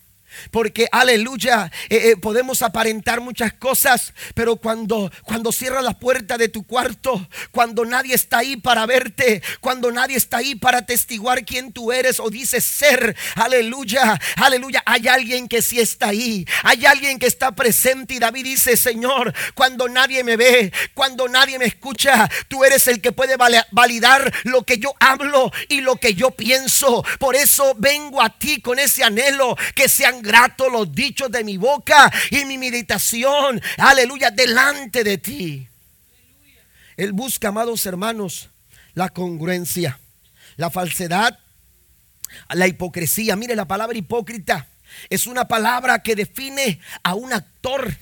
porque, 0.52 0.88
aleluya, 0.92 1.72
eh, 1.90 2.12
eh, 2.12 2.18
podemos 2.18 2.62
aparentar 2.62 3.22
muchas 3.22 3.54
cosas, 3.54 4.14
pero 4.34 4.56
cuando, 4.56 5.12
cuando 5.24 5.52
cierras 5.52 5.84
la 5.84 6.00
puerta 6.00 6.38
de 6.38 6.50
tu 6.50 6.64
cuarto, 6.66 7.28
cuando 7.52 7.86
nadie 7.86 8.16
está 8.16 8.40
ahí 8.40 8.56
para 8.56 8.86
verte, 8.86 9.42
cuando 9.62 9.92
nadie 9.92 10.18
está 10.18 10.38
ahí 10.38 10.56
para 10.56 10.86
testiguar 10.86 11.46
quién 11.46 11.72
tú 11.72 11.92
eres 11.92 12.20
o 12.20 12.30
dices 12.30 12.64
ser, 12.64 13.16
aleluya, 13.36 14.20
aleluya, 14.38 14.84
hay 14.86 15.08
alguien 15.08 15.48
que 15.48 15.62
sí 15.62 15.80
está 15.80 16.10
ahí, 16.10 16.46
hay 16.64 16.86
alguien 16.86 17.20
que 17.20 17.28
está 17.28 17.52
presente 17.54 18.16
y 18.16 18.20
David 18.20 18.44
dice, 18.44 18.78
Señor, 18.78 19.34
cuando 19.54 19.88
nadie 19.88 20.24
me 20.24 20.38
ve, 20.38 20.72
cuando 20.94 21.28
nadie 21.28 21.60
me 21.60 21.66
escucha, 21.66 22.30
tú 22.48 22.64
eres 22.64 22.88
el 22.88 23.02
que 23.02 23.12
puede 23.12 23.38
validar 23.72 24.34
lo 24.44 24.64
que 24.64 24.78
yo 24.78 24.94
hablo 25.00 25.52
y 25.70 25.82
lo 25.82 25.98
que 25.98 26.14
yo 26.14 26.32
pienso. 26.32 27.04
Por 27.20 27.36
eso 27.36 27.76
vengo 27.78 28.22
a 28.22 28.30
ti 28.38 28.62
con 28.62 28.80
ese 28.80 29.04
anhelo 29.04 29.56
que 29.76 29.90
sean 29.90 30.22
grato 30.24 30.70
los 30.70 30.92
dichos 30.92 31.30
de 31.30 31.44
mi 31.44 31.58
boca 31.58 32.12
y 32.32 32.46
mi 32.46 32.58
meditación, 32.58 33.62
aleluya, 33.78 34.32
delante 34.32 35.04
de 35.04 35.18
ti. 35.18 35.68
Él 36.96 37.12
busca, 37.12 37.50
amados 37.50 37.86
hermanos, 37.86 38.50
la 38.94 39.10
congruencia, 39.10 40.00
la 40.56 40.70
falsedad, 40.70 41.38
la 42.50 42.68
hipocresía. 42.68 43.36
Mire, 43.36 43.56
la 43.56 43.68
palabra 43.68 43.98
hipócrita 43.98 44.68
es 45.10 45.28
una 45.28 45.48
palabra 45.48 46.02
que 46.02 46.16
define 46.16 46.80
a 47.04 47.14
un 47.16 47.34
actor. 47.34 47.94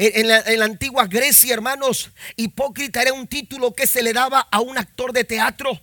En 0.00 0.28
la, 0.28 0.38
en 0.40 0.60
la, 0.60 0.64
antigua 0.64 1.06
Grecia, 1.06 1.54
hermanos, 1.54 2.10
hipócrita 2.36 3.02
era 3.02 3.12
un 3.12 3.26
título 3.26 3.74
que 3.74 3.86
se 3.86 4.02
le 4.02 4.12
daba 4.12 4.46
a 4.50 4.60
un 4.60 4.78
actor 4.78 5.12
de 5.12 5.24
teatro. 5.24 5.80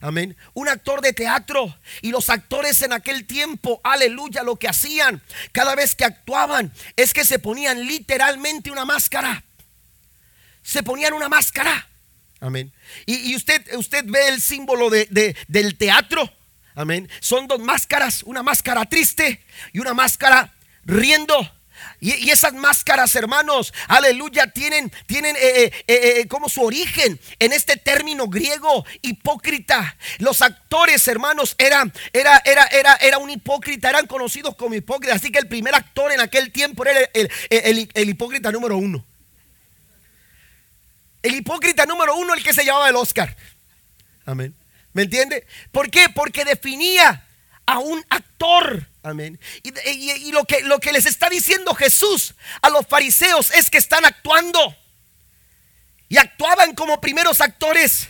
Amén. 0.00 0.36
Un 0.54 0.68
actor 0.68 1.00
de 1.00 1.12
teatro. 1.12 1.76
Y 2.02 2.10
los 2.10 2.30
actores 2.30 2.82
en 2.82 2.92
aquel 2.92 3.26
tiempo, 3.26 3.80
aleluya, 3.82 4.42
lo 4.42 4.56
que 4.56 4.68
hacían 4.68 5.22
cada 5.52 5.74
vez 5.74 5.94
que 5.94 6.04
actuaban 6.04 6.72
es 6.96 7.12
que 7.12 7.24
se 7.24 7.38
ponían 7.38 7.86
literalmente 7.86 8.70
una 8.70 8.84
máscara. 8.84 9.42
Se 10.62 10.82
ponían 10.82 11.14
una 11.14 11.28
máscara. 11.28 11.88
Amén. 12.40 12.72
Y, 13.06 13.34
usted, 13.34 13.74
usted 13.74 14.04
ve 14.06 14.28
el 14.28 14.40
símbolo 14.40 14.90
de, 14.90 15.36
del 15.48 15.76
teatro. 15.76 16.30
Amén. 16.74 17.08
Son 17.20 17.48
dos 17.48 17.58
máscaras, 17.58 18.22
una 18.22 18.42
máscara 18.42 18.84
triste 18.84 19.44
y 19.72 19.80
una 19.80 19.94
máscara 19.94 20.54
riendo. 20.84 21.57
Y, 22.00 22.30
esas 22.30 22.54
máscaras, 22.54 23.14
hermanos, 23.16 23.74
aleluya, 23.88 24.46
tienen, 24.52 24.92
tienen 25.06 25.34
eh, 25.36 25.64
eh, 25.64 25.72
eh, 25.86 26.28
como 26.28 26.48
su 26.48 26.62
origen 26.62 27.18
en 27.38 27.52
este 27.52 27.76
término 27.76 28.28
griego 28.28 28.84
hipócrita. 29.02 29.96
Los 30.18 30.42
actores, 30.42 31.06
hermanos, 31.08 31.56
eran, 31.58 31.92
era, 32.12 32.40
era, 32.44 32.66
era, 32.66 32.94
era 32.96 33.18
un 33.18 33.30
hipócrita, 33.30 33.90
eran 33.90 34.06
conocidos 34.06 34.54
como 34.54 34.74
hipócritas. 34.74 35.16
Así 35.16 35.32
que 35.32 35.40
el 35.40 35.48
primer 35.48 35.74
actor 35.74 36.12
en 36.12 36.20
aquel 36.20 36.52
tiempo 36.52 36.84
era 36.84 37.00
el, 37.12 37.90
el 37.92 38.08
hipócrita 38.08 38.52
número 38.52 38.76
uno. 38.76 39.04
El 41.22 41.34
hipócrita 41.34 41.84
número 41.84 42.14
uno, 42.14 42.32
el 42.34 42.44
que 42.44 42.54
se 42.54 42.64
llamaba 42.64 42.88
el 42.88 42.96
Oscar. 42.96 43.36
Amén. 44.24 44.54
¿Me 44.92 45.02
entiende? 45.02 45.46
¿Por 45.72 45.90
qué? 45.90 46.08
Porque 46.14 46.44
definía 46.44 47.26
a 47.66 47.78
un 47.80 48.04
actor. 48.08 48.86
Amén. 49.08 49.40
Y, 49.62 50.32
lo, 50.32 50.44
que, 50.44 50.60
lo 50.60 50.78
que 50.80 50.92
les 50.92 51.06
está 51.06 51.30
diciendo 51.30 51.74
Jesús 51.74 52.34
a 52.60 52.68
los 52.68 52.86
fariseos 52.86 53.50
es 53.52 53.70
que 53.70 53.78
están 53.78 54.04
actuando. 54.04 54.76
Y 56.10 56.18
actuaban 56.18 56.74
como 56.74 57.00
primeros 57.00 57.40
actores. 57.40 58.08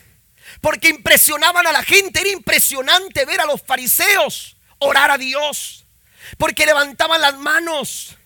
Porque 0.61 0.89
impresionaban 0.89 1.69
a 1.69 1.73
la 1.73 1.85
gente. 1.85 2.21
Era 2.21 2.31
impresionante 2.31 3.25
ver 3.25 3.41
a 3.41 3.47
los 3.47 3.63
fariseos 3.63 4.57
orar 4.79 5.13
a 5.13 5.19
Dios. 5.19 5.87
Porque 6.37 6.67
levantaban 6.67 7.21
las 7.21 7.39
manos 7.39 8.17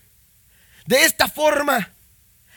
de 0.87 1.05
esta 1.05 1.27
forma. 1.27 1.93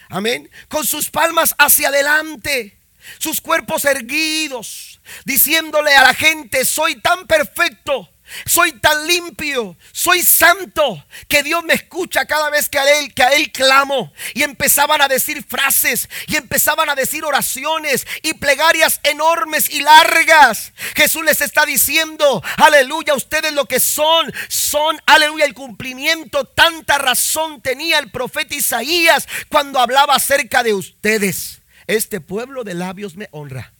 Amén. 0.08 0.50
Con 0.68 0.86
sus 0.86 1.10
palmas 1.10 1.54
hacia 1.58 1.88
adelante. 1.88 2.78
Sus 3.18 3.42
cuerpos 3.42 3.84
erguidos. 3.84 4.98
Diciéndole 5.26 5.94
a 5.94 6.04
la 6.04 6.14
gente, 6.14 6.64
soy 6.64 7.02
tan 7.02 7.26
perfecto 7.26 8.10
soy 8.44 8.72
tan 8.72 9.06
limpio, 9.06 9.76
soy 9.92 10.22
santo, 10.22 11.04
que 11.28 11.42
Dios 11.42 11.64
me 11.64 11.74
escucha 11.74 12.26
cada 12.26 12.50
vez 12.50 12.68
que 12.68 12.78
a 12.78 12.98
Él, 12.98 13.14
que 13.14 13.22
a 13.22 13.32
Él 13.34 13.52
clamo. 13.52 14.12
Y 14.34 14.42
empezaban 14.42 15.00
a 15.00 15.08
decir 15.08 15.44
frases, 15.44 16.08
y 16.26 16.36
empezaban 16.36 16.88
a 16.90 16.94
decir 16.94 17.24
oraciones 17.24 18.06
y 18.22 18.34
plegarias 18.34 19.00
enormes 19.02 19.70
y 19.70 19.80
largas. 19.80 20.72
Jesús 20.94 21.24
les 21.24 21.40
está 21.40 21.64
diciendo, 21.64 22.42
aleluya, 22.56 23.14
ustedes 23.14 23.52
lo 23.52 23.66
que 23.66 23.80
son, 23.80 24.32
son, 24.48 25.00
aleluya, 25.06 25.44
el 25.44 25.54
cumplimiento. 25.54 26.44
Tanta 26.44 26.98
razón 26.98 27.60
tenía 27.62 27.98
el 27.98 28.10
profeta 28.10 28.54
Isaías 28.54 29.28
cuando 29.48 29.78
hablaba 29.78 30.14
acerca 30.14 30.62
de 30.62 30.74
ustedes. 30.74 31.62
Este 31.86 32.20
pueblo 32.20 32.64
de 32.64 32.74
labios 32.74 33.16
me 33.16 33.28
honra, 33.30 33.72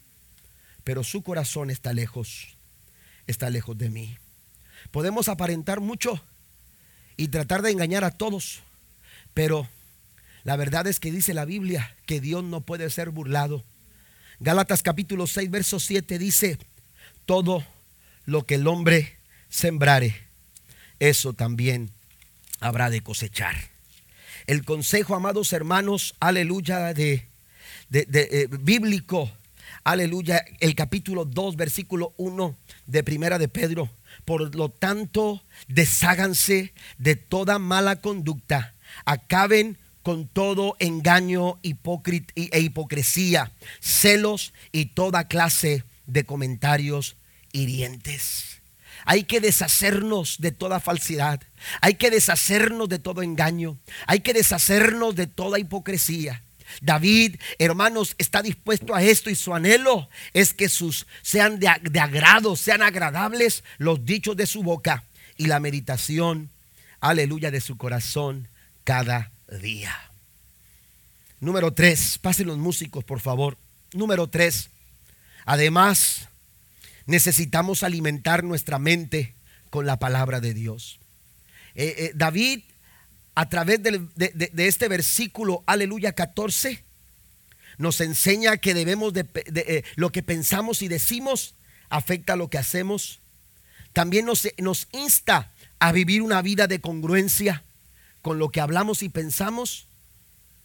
pero 0.85 1.03
su 1.03 1.23
corazón 1.23 1.71
está 1.71 1.93
lejos, 1.93 2.57
está 3.27 3.51
lejos 3.51 3.77
de 3.77 3.91
mí. 3.91 4.19
Podemos 4.91 5.29
aparentar 5.29 5.81
mucho 5.81 6.21
y 7.17 7.29
tratar 7.29 7.63
de 7.63 7.71
engañar 7.71 8.05
a 8.05 8.11
todos, 8.11 8.61
pero 9.35 9.69
la 10.45 10.57
verdad 10.57 10.87
es 10.87 11.01
que 11.01 11.11
dice 11.11 11.35
la 11.35 11.45
Biblia 11.45 11.95
que 12.07 12.21
Dios 12.21 12.45
no 12.45 12.61
puede 12.61 12.89
ser 12.91 13.11
burlado. 13.11 13.65
Gálatas 14.39 14.83
capítulo 14.83 15.27
6, 15.27 15.51
verso 15.51 15.81
7 15.81 16.19
dice, 16.19 16.59
todo 17.25 17.65
lo 18.27 18.45
que 18.45 18.57
el 18.57 18.67
hombre 18.67 19.17
sembrare, 19.49 20.15
eso 21.01 21.33
también 21.33 21.91
habrá 22.61 22.91
de 22.91 23.01
cosechar. 23.01 23.57
El 24.47 24.65
consejo, 24.65 25.15
amados 25.15 25.53
hermanos, 25.53 26.15
aleluya, 26.21 26.95
de, 26.95 27.27
de, 27.89 28.07
eh, 28.13 28.49
bíblico, 28.61 29.31
aleluya, 29.85 30.45
el 30.61 30.75
capítulo 30.75 31.25
2, 31.25 31.57
versículo 31.57 32.15
1 32.17 32.57
de 32.87 33.03
Primera 33.03 33.39
de 33.39 33.49
Pedro, 33.49 33.91
por 34.25 34.55
lo 34.55 34.69
tanto, 34.69 35.43
desháganse 35.69 36.73
de 36.99 37.17
toda 37.17 37.59
mala 37.59 38.01
conducta. 38.01 38.75
Acaben 39.05 39.79
con 40.03 40.29
todo 40.29 40.77
engaño 40.79 41.59
e 41.63 42.61
hipocresía, 42.61 43.53
celos 43.81 44.55
y 44.71 44.87
toda 44.87 45.27
clase 45.27 45.85
de 46.07 46.25
comentarios 46.25 47.17
hirientes. 47.53 48.63
Hay 49.05 49.25
que 49.25 49.41
deshacernos 49.41 50.39
de 50.39 50.53
toda 50.53 50.81
falsedad. 50.81 51.41
Hay 51.81 51.95
que 51.95 52.11
deshacernos 52.11 52.89
de 52.89 52.99
todo 52.99 53.23
engaño. 53.23 53.79
Hay 54.07 54.21
que 54.21 54.33
deshacernos 54.33 55.15
de 55.15 55.27
toda 55.27 55.59
hipocresía. 55.59 56.43
David, 56.81 57.37
hermanos, 57.59 58.15
está 58.19 58.43
dispuesto 58.43 58.95
a 58.95 59.03
esto 59.03 59.31
y 59.31 59.35
su 59.35 59.55
anhelo 59.55 60.09
es 60.33 60.55
que 60.55 60.69
sus 60.69 61.07
sean 61.23 61.59
de, 61.59 61.69
agrado, 61.69 62.57
sean 62.57 62.83
agradables 62.83 63.65
los 63.79 64.05
dichos 64.05 64.37
de 64.37 64.47
su 64.47 64.63
boca 64.63 65.05
y 65.37 65.47
la 65.47 65.61
meditación, 65.61 66.51
aleluya, 67.01 67.51
de 67.51 67.61
su 67.61 67.77
corazón 67.77 68.49
cada 68.85 69.31
día. 69.61 69.95
Número 71.41 71.73
tres, 71.73 72.19
pasen 72.19 72.47
los 72.47 72.59
músicos, 72.59 73.05
por 73.05 73.21
favor. 73.21 73.59
Número 73.93 74.27
tres, 74.29 74.71
además, 75.45 76.29
necesitamos 77.07 77.83
alimentar 77.83 78.45
nuestra 78.45 78.79
mente 78.79 79.35
con 79.71 79.87
la 79.87 79.99
palabra 79.99 80.41
de 80.41 80.55
Dios. 80.55 80.99
Eh, 81.75 81.95
eh, 81.99 82.13
David 82.15 82.63
a 83.37 83.51
través 83.51 83.83
de, 83.83 84.49
este 84.57 84.89
versículo, 84.89 85.63
aleluya 85.67 86.15
14, 86.15 86.83
nos 87.77 88.01
enseña 88.01 88.57
que 88.57 88.73
debemos 88.73 89.13
de, 89.13 89.27
eh, 89.35 89.85
lo 89.95 90.11
que 90.11 90.23
pensamos 90.23 90.81
y 90.81 90.89
decimos 90.89 91.55
afecta 91.91 92.33
a 92.33 92.37
lo 92.37 92.49
que 92.49 92.57
hacemos. 92.57 93.21
También 93.93 94.25
nos, 94.25 94.49
nos 94.57 94.89
insta 94.93 95.53
a 95.79 95.93
vivir 95.93 96.23
una 96.23 96.41
vida 96.41 96.67
de 96.67 96.81
congruencia 96.81 97.63
con 98.23 98.39
lo 98.39 98.49
que 98.49 98.63
hablamos 98.63 99.03
y 99.03 99.11
pensamos, 99.11 99.87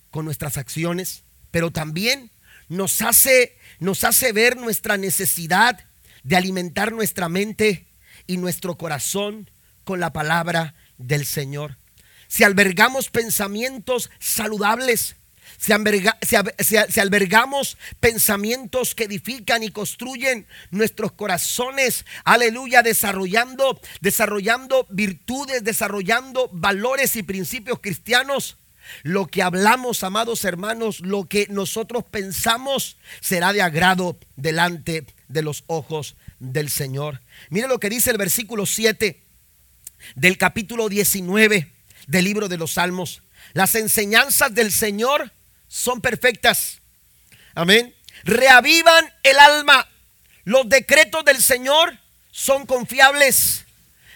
con 0.09 0.23
nuestras 0.23 0.57
acciones, 0.57 1.23
pero 1.51 1.71
también 1.71 2.31
nos 2.69 3.01
hace, 3.01 3.57
nos 3.79 4.05
hace 4.05 4.31
ver 4.31 4.55
nuestra 4.55 4.95
necesidad 4.95 5.77
de 6.23 6.37
alimentar 6.37 6.93
nuestra 6.93 7.27
mente 7.27 7.85
y 8.27 8.37
nuestro 8.37 8.77
corazón 8.77 9.49
con 9.83 9.99
la 9.99 10.13
palabra 10.13 10.73
del 10.97 11.25
Señor. 11.25 11.80
Si 12.31 12.45
albergamos 12.45 13.09
pensamientos 13.09 14.09
saludables, 14.17 15.17
si, 15.57 15.73
albergamos 17.01 17.77
pensamientos 17.99 18.95
que 18.95 19.03
edifican 19.03 19.63
y 19.63 19.71
construyen 19.71 20.47
nuestros 20.69 21.11
corazones, 21.11 22.05
aleluya, 22.23 22.83
desarrollando, 22.83 23.81
desarrollando 23.99 24.87
virtudes, 24.89 25.65
desarrollando 25.65 26.49
valores 26.53 27.17
y 27.17 27.23
principios 27.23 27.81
cristianos, 27.81 28.55
lo 29.03 29.27
que 29.27 29.43
hablamos, 29.43 30.01
amados 30.01 30.45
hermanos, 30.45 31.01
lo 31.01 31.25
que 31.25 31.47
nosotros 31.49 32.05
pensamos 32.09 32.95
será 33.19 33.51
de 33.51 33.61
agrado 33.61 34.17
delante 34.37 35.05
de 35.27 35.41
los 35.41 35.65
ojos 35.67 36.15
del 36.39 36.69
Señor. 36.69 37.19
Mire 37.49 37.67
lo 37.67 37.77
que 37.77 37.89
dice 37.89 38.09
el 38.09 38.17
versículo 38.17 38.65
7 38.65 39.21
del 40.15 40.37
capítulo 40.37 40.87
19 40.87 41.80
del 42.07 42.25
libro 42.25 42.47
de 42.47 42.57
los 42.57 42.73
Salmos. 42.73 43.21
Las 43.53 43.75
enseñanzas 43.75 44.53
del 44.53 44.71
Señor 44.71 45.31
son 45.67 46.01
perfectas. 46.01 46.79
Amén. 47.55 47.95
Reavivan 48.23 49.11
el 49.23 49.39
alma. 49.39 49.87
Los 50.43 50.67
decretos 50.69 51.25
del 51.25 51.41
Señor 51.41 51.97
son 52.31 52.65
confiables. 52.65 53.65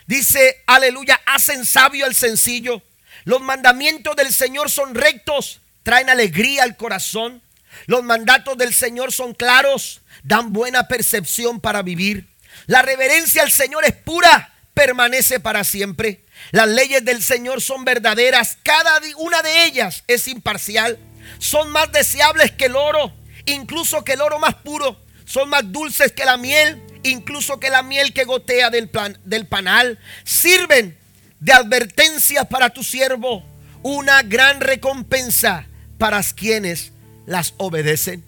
Dice, 0.07 0.63
aleluya, 0.67 1.19
hacen 1.25 1.65
sabio 1.65 2.05
al 2.05 2.15
sencillo. 2.15 2.81
Los 3.23 3.41
mandamientos 3.41 4.15
del 4.15 4.31
Señor 4.31 4.69
son 4.69 4.93
rectos, 4.93 5.61
traen 5.83 6.09
alegría 6.09 6.63
al 6.63 6.77
corazón. 6.77 7.41
Los 7.87 8.03
mandatos 8.03 8.57
del 8.57 8.73
Señor 8.73 9.11
son 9.11 9.33
claros, 9.33 10.01
dan 10.23 10.53
buena 10.53 10.87
percepción 10.87 11.59
para 11.59 11.81
vivir. 11.81 12.27
La 12.67 12.81
reverencia 12.81 13.43
al 13.43 13.51
Señor 13.51 13.83
es 13.85 13.93
pura, 13.93 14.53
permanece 14.73 15.39
para 15.39 15.63
siempre. 15.63 16.24
Las 16.51 16.67
leyes 16.67 17.03
del 17.03 17.23
Señor 17.23 17.61
son 17.61 17.85
verdaderas, 17.85 18.57
cada 18.63 18.99
una 19.17 19.41
de 19.41 19.65
ellas 19.65 20.03
es 20.07 20.27
imparcial 20.27 20.99
son 21.39 21.71
más 21.71 21.91
deseables 21.91 22.51
que 22.51 22.65
el 22.65 22.75
oro, 22.75 23.13
incluso 23.45 24.03
que 24.03 24.13
el 24.13 24.21
oro 24.21 24.39
más 24.39 24.55
puro. 24.55 24.97
Son 25.25 25.49
más 25.49 25.71
dulces 25.71 26.11
que 26.11 26.23
la 26.23 26.37
miel, 26.37 26.81
incluso 27.03 27.59
que 27.59 27.71
la 27.71 27.81
miel 27.81 28.13
que 28.13 28.25
gotea 28.25 28.69
del, 28.69 28.91
del 29.23 29.47
panal. 29.47 29.99
Sirven 30.23 30.97
de 31.39 31.53
advertencia 31.53 32.45
para 32.45 32.69
tu 32.69 32.83
siervo, 32.83 33.43
una 33.81 34.21
gran 34.21 34.61
recompensa 34.61 35.65
para 35.97 36.21
quienes 36.23 36.91
las 37.25 37.53
obedecen. 37.57 38.23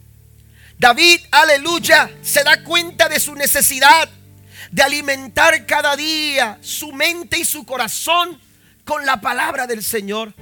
David, 0.80 1.22
aleluya, 1.32 2.10
se 2.24 2.43
da 2.43 2.63
cuenta 2.63 3.10
de 3.10 3.20
su 3.20 3.36
necesidad 3.36 4.10
de 4.71 4.84
alimentar 4.84 5.65
cada 5.65 5.95
día 5.95 6.58
su 6.62 6.91
mente 6.91 7.38
y 7.38 7.45
su 7.45 7.65
corazón 7.65 8.39
con 8.84 9.06
la 9.06 9.21
palabra 9.21 9.67
del 9.67 9.84
Señor. 9.84 10.34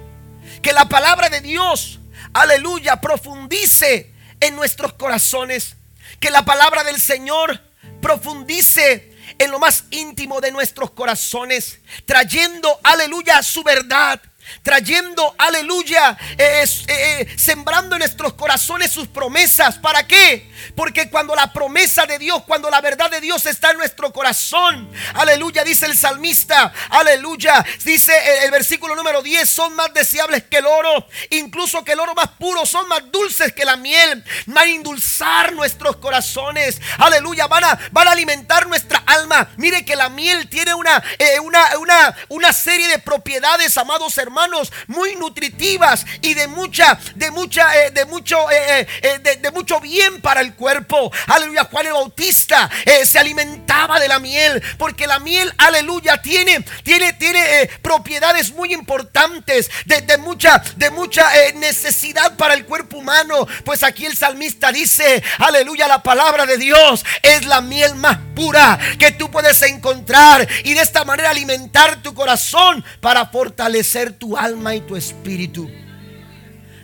Que 0.61 0.73
la 0.73 0.88
palabra 0.88 1.29
de 1.29 1.41
Dios 1.41 1.99
aleluya, 2.33 2.99
profundice 3.01 4.13
en 4.39 4.55
nuestros 4.55 4.93
corazones. 4.93 5.75
Que 6.19 6.29
la 6.29 6.43
palabra 6.43 6.83
del 6.83 6.99
Señor 6.99 7.61
profundice 8.01 9.13
en 9.39 9.51
lo 9.51 9.59
más 9.59 9.85
íntimo 9.91 10.39
de 10.39 10.51
nuestros 10.51 10.91
corazones, 10.91 11.79
trayendo, 12.05 12.79
aleluya, 12.83 13.41
su 13.41 13.63
verdad, 13.63 14.21
trayendo, 14.61 15.35
aleluya, 15.38 16.17
eh, 16.38 16.63
eh, 16.63 16.67
eh, 16.88 17.35
sembrando 17.38 17.95
en 17.95 17.99
nuestros 17.99 18.33
corazones 18.33 18.91
sus 18.91 19.07
promesas. 19.07 19.77
¿Para 19.79 20.05
qué? 20.05 20.51
Porque 20.76 21.10
cuando 21.10 21.36
la 21.36 21.52
promesa 21.52 22.06
de 22.06 22.20
Dios, 22.20 22.44
cuando 22.46 22.70
la 22.70 22.82
verdad 22.82 23.10
de 23.10 23.22
Dios 23.22 23.46
está 23.46 23.72
en 23.72 23.78
nuestro 23.78 24.12
corazón, 24.12 24.89
aleluya, 25.13 25.63
dice 25.63 25.86
el 25.86 25.98
salmista, 25.98 26.74
aleluya, 26.89 27.65
dice 27.84 28.13
el, 28.44 28.52
versículo 28.52 28.96
número 28.96 29.22
10, 29.22 29.50
son 29.50 29.76
más 29.76 29.94
deseables 29.94 30.44
que 30.44 30.58
el 30.58 30.65
oro, 30.65 31.08
incluso 31.32 31.84
que 31.84 31.94
el 31.94 32.00
oro 32.00 32.13
más 32.15 32.30
puro, 32.39 32.65
son 32.65 32.88
más 32.88 33.12
dulces 33.12 33.54
que 33.54 33.65
la 33.65 33.78
miel, 33.78 34.24
van 34.48 34.68
a 34.68 34.72
endulzar 34.72 35.54
nuestros 35.54 35.98
corazones, 35.98 36.82
aleluya, 36.98 37.48
van 37.48 37.63
a, 37.63 37.80
van 37.91 38.08
a 38.08 38.12
alimentar 38.12 38.68
nuestra 38.68 39.04
alma. 39.06 39.50
Mire 39.58 39.86
que 39.86 39.96
la 39.96 40.10
miel 40.10 40.50
tiene 40.50 40.74
una, 40.74 41.04
una, 41.41 41.78
una, 41.80 42.15
una 42.30 42.54
serie 42.54 42.88
de 42.88 43.00
propiedades, 43.00 43.78
amados 43.78 44.18
hermanos 44.18 44.72
muy 44.88 45.15
nutritivas 45.15 46.06
y 46.22 46.34
de 46.34 46.48
mucha, 46.48 46.98
de 47.15 47.32
mucha, 47.32 47.76
eh, 47.86 47.91
de 47.91 48.06
mucho, 48.06 48.50
eh, 48.52 48.88
eh, 49.02 49.38
de, 49.41 49.52
mucho 49.52 49.80
bien 49.80 50.22
para 50.22 50.41
el 50.45 50.53
cuerpo. 50.53 51.12
Aleluya, 51.27 51.67
Juan 51.71 51.88
el 51.88 51.93
Bautista 51.93 52.69
se 53.03 53.19
alimentaba 53.19 53.99
de 53.99 54.08
la 54.08 54.19
miel, 54.19 54.62
porque 54.77 55.08
la 55.08 55.19
miel, 55.19 55.53
aleluya, 55.58 56.21
tiene, 56.21 56.65
tiene, 56.84 57.13
tiene 57.13 57.69
propiedades 57.81 58.53
muy 58.53 58.73
importantes, 58.73 59.69
de, 59.86 60.17
mucha, 60.17 60.63
de 60.77 60.89
mucha 60.91 61.29
necesidad 61.55 62.36
para 62.38 62.53
el 62.53 62.65
cuerpo 62.65 62.97
humano. 62.97 63.47
Pues 63.63 63.84
aquí 63.84 64.05
el 64.05 64.15
salmista 64.15 64.71
dice, 64.71 65.23
aleluya, 65.39 65.88
la 65.88 66.03
palabra 66.03 66.45
de 66.45 66.58
Dios 66.58 67.05
es 67.21 67.45
la 67.45 67.62
miel 67.62 67.95
más 67.95 68.17
pura 68.36 68.79
que 68.99 69.12
tú 69.12 69.29
puedes 69.31 69.62
encontrar 69.63 70.47
y 70.63 70.73
de 70.73 70.81
esta 70.81 71.05
manera 71.05 71.29
alimentar 71.29 72.01
tu 72.01 72.13
corazón 72.13 72.84
para 73.01 73.25
fortalecer 73.27 74.13
tu 74.13 74.38
alma 74.38 74.75
y 74.75 74.81
tu 74.81 74.95
espíritu. 74.95 75.69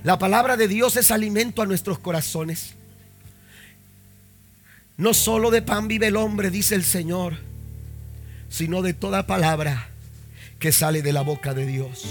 La 0.04 0.18
palabra 0.18 0.58
de 0.58 0.68
Dios 0.68 0.96
es 0.98 1.12
alimento 1.12 1.62
a 1.62 1.66
nuestros 1.66 2.00
corazones. 2.00 2.76
No 5.02 5.14
solo 5.16 5.50
de 5.50 5.62
pan 5.64 5.88
vive 5.88 6.08
el 6.08 6.16
hombre, 6.16 6.52
dice 6.52 6.76
el 6.76 6.84
Señor, 6.84 7.38
sino 8.50 8.82
de 8.82 8.94
toda 8.94 9.26
palabra 9.26 9.90
que 10.60 10.72
sale 10.72 11.02
de 11.02 11.12
la 11.12 11.22
boca 11.22 11.54
de 11.54 11.66
Dios. 11.66 12.06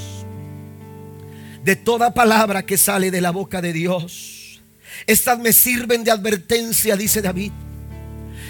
De 1.62 1.76
toda 1.76 2.14
palabra 2.14 2.64
que 2.64 2.76
sale 2.76 3.10
de 3.10 3.20
la 3.20 3.30
boca 3.30 3.62
de 3.62 3.72
Dios. 3.72 4.60
Estas 5.06 5.38
me 5.38 5.52
sirven 5.52 6.02
de 6.02 6.10
advertencia, 6.10 6.96
dice 6.96 7.22
David. 7.22 7.52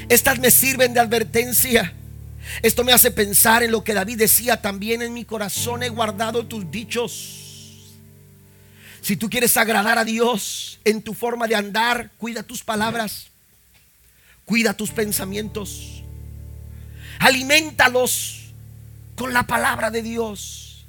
Estas 0.09 0.39
me 0.39 0.51
sirven 0.51 0.95
de 0.95 1.01
advertencia 1.01 1.95
esto 2.63 2.85
me 2.85 2.93
hace 2.93 3.11
pensar 3.11 3.63
en 3.63 3.71
lo 3.71 3.85
que 3.85 3.95
David 3.95 4.19
decía 4.19 4.61
también 4.61 5.03
en 5.03 5.15
mi 5.15 5.25
corazón 5.25 5.83
he 5.83 5.89
guardado 5.89 6.47
tus 6.47 6.71
dichos. 6.71 7.37
Si 9.01 9.17
tú 9.17 9.31
quieres 9.31 9.57
agradar 9.57 9.99
a 9.99 10.05
Dios 10.05 10.81
en 10.85 11.03
tu 11.03 11.15
forma 11.15 11.47
de 11.47 11.55
andar, 11.55 12.11
cuida 12.19 12.43
tus 12.43 12.63
palabras, 12.63 13.31
cuida 14.51 14.75
tus 14.75 14.91
pensamientos, 14.91 16.03
alimentalos 17.21 18.53
con 19.15 19.33
la 19.33 19.45
palabra 19.45 19.93
de 19.93 20.03
Dios, 20.03 20.89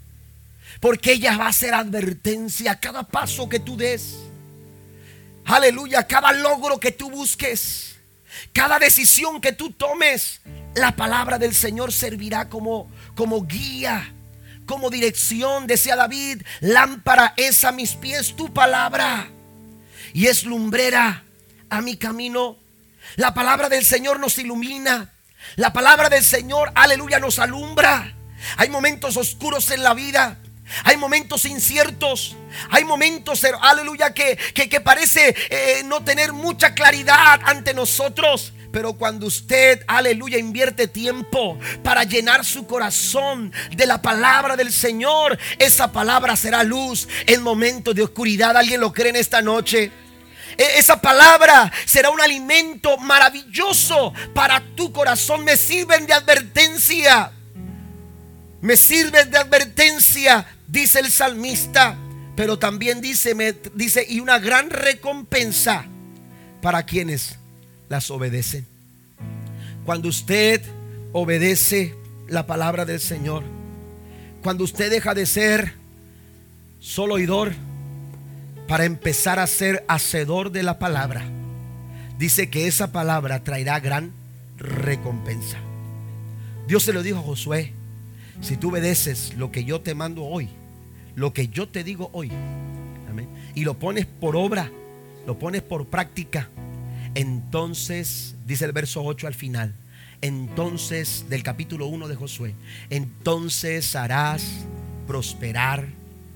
porque 0.80 1.12
ella 1.12 1.38
va 1.38 1.46
a 1.46 1.54
ser 1.54 1.76
advertencia 1.76 2.72
a 2.72 2.80
cada 2.80 3.04
paso 3.04 3.48
que 3.50 3.60
tú 3.60 3.78
des. 3.78 4.16
Aleluya, 5.46 6.08
cada 6.08 6.32
logro 6.32 6.80
que 6.80 6.92
tú 6.92 7.12
busques, 7.12 7.98
cada 8.52 8.80
decisión 8.80 9.40
que 9.40 9.52
tú 9.52 9.70
tomes, 9.70 10.42
la 10.74 10.96
palabra 10.96 11.38
del 11.38 11.54
Señor 11.54 11.94
servirá 11.94 12.50
como, 12.50 12.92
como 13.14 13.46
guía, 13.46 14.12
como 14.66 14.90
dirección. 14.90 15.68
Decía 15.68 15.96
David, 15.96 16.42
lámpara 16.62 17.36
es 17.38 17.64
a 17.64 17.72
mis 17.72 17.94
pies 17.94 18.36
tu 18.36 18.52
palabra 18.52 19.30
y 20.14 20.26
es 20.26 20.46
lumbrera 20.46 21.26
a 21.70 21.82
mi 21.82 21.96
camino. 21.96 22.61
La 23.16 23.34
palabra 23.34 23.70
del 23.70 23.86
Señor 23.86 24.20
nos 24.20 24.38
ilumina. 24.38 25.12
La 25.56 25.74
palabra 25.74 26.10
del 26.10 26.24
Señor, 26.24 26.72
aleluya, 26.76 27.20
nos 27.20 27.40
alumbra. 27.40 28.16
Hay 28.58 28.70
momentos 28.70 29.18
oscuros 29.18 29.70
en 29.72 29.84
la 29.84 29.94
vida. 29.94 30.40
Hay 30.84 30.98
momentos 30.98 31.46
inciertos. 31.46 32.36
Hay 32.70 32.86
momentos, 32.86 33.46
aleluya, 33.62 34.14
que, 34.14 34.38
que, 34.38 34.82
parece 34.82 35.36
eh, 35.50 35.84
no 35.86 36.04
tener 36.04 36.34
mucha 36.34 36.74
claridad 36.74 37.40
ante 37.44 37.74
nosotros. 37.74 38.54
Pero 38.72 38.94
cuando 38.94 39.26
usted, 39.26 39.84
aleluya, 39.86 40.38
invierte 40.38 40.88
tiempo 40.88 41.60
para 41.84 42.06
llenar 42.06 42.46
su 42.46 42.66
corazón 42.66 43.52
de 43.76 43.86
la 43.86 44.02
palabra 44.02 44.56
del 44.56 44.72
Señor, 44.72 45.38
esa 45.60 45.92
palabra 45.92 46.38
será 46.38 46.64
luz 46.64 47.08
en 47.26 47.42
momentos 47.42 47.94
de 47.94 48.04
oscuridad. 48.04 48.56
¿Alguien 48.56 48.80
lo 48.80 48.94
cree 48.94 49.10
en 49.10 49.18
esta 49.18 49.42
noche? 49.42 49.92
E, 50.58 50.80
esa 50.80 51.02
palabra 51.02 51.72
será 51.86 52.10
un 52.10 52.22
alimento 52.22 52.98
maravilloso 52.98 54.14
para 54.34 54.62
tu 54.76 54.92
corazón. 54.92 55.44
Me 55.44 55.58
sirven 55.58 56.06
de 56.06 56.14
advertencia. 56.14 57.32
Me 58.62 58.78
sirven 58.78 59.32
de 59.32 59.38
advertencia, 59.40 60.46
dice 60.68 61.00
el 61.00 61.12
salmista, 61.12 61.98
Pero 62.36 62.58
también 62.60 63.02
dice, 63.02 63.36
me, 63.36 63.54
dice, 63.74 64.06
y 64.08 64.20
una 64.20 64.40
gran 64.40 64.70
recompensa 64.70 65.86
para 66.62 66.86
quienes 66.86 67.38
las 67.90 68.10
obedecen. 68.10 68.66
Cuando 69.86 70.10
usted 70.10 70.62
obedece 71.12 71.96
la 72.28 72.48
palabra 72.48 72.86
del 72.86 73.00
Señor, 73.00 73.44
cuando 74.42 74.64
usted 74.64 74.90
deja 74.90 75.14
de 75.14 75.26
ser 75.26 75.74
solo 76.80 77.16
oidor 77.16 77.54
para 78.72 78.86
empezar 78.86 79.38
a 79.38 79.48
ser 79.48 79.84
hacedor 79.90 80.50
de 80.50 80.64
la 80.64 80.80
palabra, 80.80 81.26
dice 82.18 82.50
que 82.50 82.68
esa 82.68 82.94
palabra 82.94 83.44
traerá 83.44 83.82
gran 83.82 84.14
recompensa. 84.58 85.58
Dios 86.70 86.84
se 86.84 86.94
lo 86.94 87.04
dijo 87.04 87.20
a 87.20 87.22
Josué, 87.22 87.74
si 88.40 88.56
tú 88.56 88.70
obedeces 88.70 89.34
lo 89.36 89.52
que 89.52 89.66
yo 89.66 89.82
te 89.82 89.94
mando 89.94 90.24
hoy, 90.24 90.48
lo 91.16 91.34
que 91.34 91.50
yo 91.50 91.68
te 91.68 91.84
digo 91.84 92.12
hoy, 92.14 92.32
y 93.56 93.66
lo 93.66 93.78
pones 93.78 94.06
por 94.06 94.38
obra, 94.38 94.72
lo 95.28 95.38
pones 95.38 95.64
por 95.64 95.88
práctica, 95.88 96.48
entonces, 97.14 98.36
dice 98.48 98.64
el 98.64 98.72
verso 98.72 99.04
8 99.04 99.28
al 99.28 99.36
final, 99.36 99.76
entonces 100.22 101.26
del 101.28 101.44
capítulo 101.44 101.88
1 101.88 102.08
de 102.08 102.16
Josué, 102.16 102.56
entonces 102.90 103.98
harás 103.98 104.66
prosperar 105.08 105.90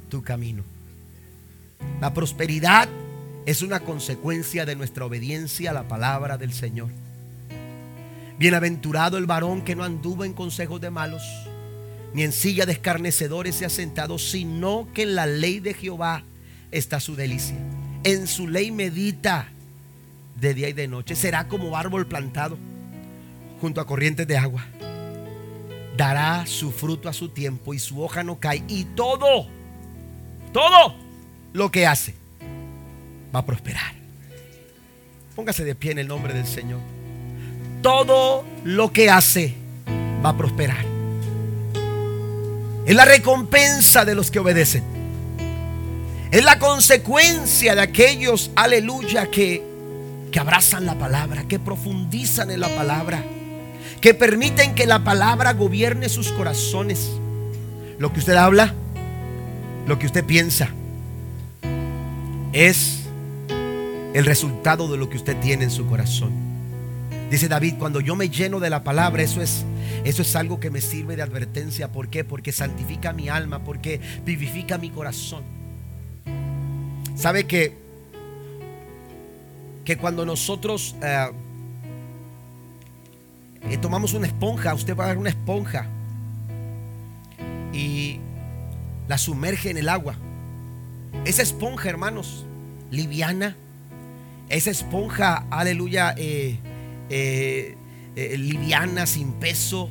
tu 0.10 0.22
camino. 0.22 0.75
La 2.02 2.14
prosperidad 2.14 2.90
es 3.46 3.62
una 3.62 3.80
consecuencia 3.80 4.66
de 4.66 4.76
nuestra 4.76 5.06
obediencia 5.06 5.72
a 5.72 5.74
la 5.74 5.88
palabra 5.88 6.38
del 6.38 6.54
Señor. 6.54 6.90
Bienaventurado 8.38 9.18
el 9.18 9.26
varón 9.26 9.62
que 9.62 9.76
no 9.76 9.84
anduvo 9.84 10.26
en 10.26 10.34
consejos 10.34 10.82
de 10.82 10.90
malos, 10.90 11.24
ni 12.14 12.24
en 12.24 12.32
silla 12.32 12.66
de 12.66 12.74
escarnecedores 12.74 13.56
se 13.56 13.66
ha 13.66 13.70
sentado, 13.70 14.18
sino 14.18 14.88
que 14.94 15.04
en 15.04 15.16
la 15.16 15.26
ley 15.26 15.60
de 15.60 15.74
Jehová 15.74 16.24
está 16.72 17.00
su 17.00 17.16
delicia. 17.16 17.58
En 18.04 18.28
su 18.28 18.48
ley 18.48 18.72
medita 18.72 19.50
de 20.40 20.54
día 20.54 20.70
y 20.70 20.74
de 20.74 20.88
noche. 20.88 21.16
Será 21.16 21.48
como 21.48 21.78
árbol 21.78 22.08
plantado 22.08 22.58
junto 23.62 23.82
a 23.82 23.88
corrientes 23.88 24.28
de 24.28 24.38
agua. 24.38 24.66
Dará 25.98 26.46
su 26.46 26.72
fruto 26.72 27.08
a 27.08 27.14
su 27.14 27.30
tiempo 27.30 27.74
y 27.74 27.80
su 27.80 28.02
hoja 28.02 28.24
no 28.24 28.40
cae. 28.40 28.64
Y 28.68 28.84
todo, 28.84 29.48
todo 30.52 31.05
lo 31.56 31.72
que 31.72 31.88
hace 31.88 32.14
va 33.34 33.40
a 33.40 33.46
prosperar. 33.46 33.94
Póngase 35.36 35.64
de 35.64 35.74
pie 35.74 35.92
en 35.92 36.00
el 36.00 36.08
nombre 36.08 36.34
del 36.34 36.46
Señor. 36.46 36.82
Todo 37.82 38.44
lo 38.66 38.92
que 38.92 39.10
hace 39.10 39.54
va 40.24 40.30
a 40.30 40.38
prosperar. 40.38 40.86
Es 42.86 42.94
la 42.94 43.06
recompensa 43.06 44.04
de 44.04 44.16
los 44.16 44.32
que 44.32 44.40
obedecen. 44.40 44.84
Es 46.30 46.44
la 46.44 46.60
consecuencia 46.60 47.74
de 47.74 47.82
aquellos, 47.82 48.52
aleluya, 48.58 49.32
que, 49.32 49.64
que 50.34 50.40
abrazan 50.40 50.86
la 50.86 51.00
palabra, 51.00 51.48
que 51.48 51.58
profundizan 51.58 52.52
en 52.52 52.60
la 52.60 52.70
palabra 52.76 53.24
que 54.02 54.14
permiten 54.14 54.76
que 54.76 54.86
la 54.86 55.04
palabra 55.04 55.54
gobierne 55.54 56.10
sus 56.10 56.32
corazones. 56.32 57.10
Lo 57.98 58.14
que 58.14 58.20
usted 58.20 58.36
habla, 58.36 58.74
lo 59.88 59.98
que 59.98 60.06
usted 60.06 60.24
piensa, 60.24 60.70
es 62.56 63.02
el 64.14 64.26
resultado 64.26 64.88
de 64.88 64.98
lo 64.98 65.10
que 65.10 65.18
usted 65.18 65.38
tiene 65.42 65.66
en 65.66 65.72
su 65.72 65.86
corazón. 65.88 66.32
Dice 67.30 67.50
David, 67.50 67.76
cuando 67.78 68.00
yo 68.00 68.16
me 68.16 68.30
lleno 68.30 68.62
de 68.62 68.70
la 68.70 68.82
palabra, 68.82 69.22
eso 69.22 69.42
es, 69.42 69.66
eso 70.06 70.22
es 70.22 70.36
algo 70.38 70.62
que 70.62 70.70
me 70.70 70.80
sirve 70.80 71.18
de 71.18 71.22
advertencia. 71.22 71.92
¿Por 71.92 72.08
qué? 72.08 72.24
Porque 72.24 72.54
santifica 72.54 73.12
mi 73.12 73.28
alma, 73.28 73.60
porque 73.66 74.00
vivifica 74.24 74.78
mi 74.78 74.90
corazón. 74.90 75.44
¿Sabe 77.16 77.46
que, 77.46 77.78
que 79.84 79.98
cuando 79.98 80.26
nosotros... 80.26 80.96
Eh, 81.04 81.28
eh, 83.70 83.78
tomamos 83.80 84.14
una 84.14 84.28
esponja, 84.28 84.74
usted 84.76 84.96
va 84.96 85.04
a 85.04 85.08
agarrar 85.08 85.18
una 85.18 85.30
esponja 85.30 85.88
y 87.74 88.20
la 89.08 89.18
sumerge 89.18 89.72
en 89.72 89.78
el 89.78 89.90
agua. 89.90 90.16
Esa 91.24 91.42
esponja, 91.42 91.90
hermanos, 91.90 92.46
liviana, 92.92 93.56
esa 94.50 94.70
esponja, 94.70 95.46
aleluya, 95.50 96.14
eh, 96.18 96.60
eh, 97.10 97.76
liviana, 98.38 99.06
sin 99.06 99.34
peso, 99.34 99.90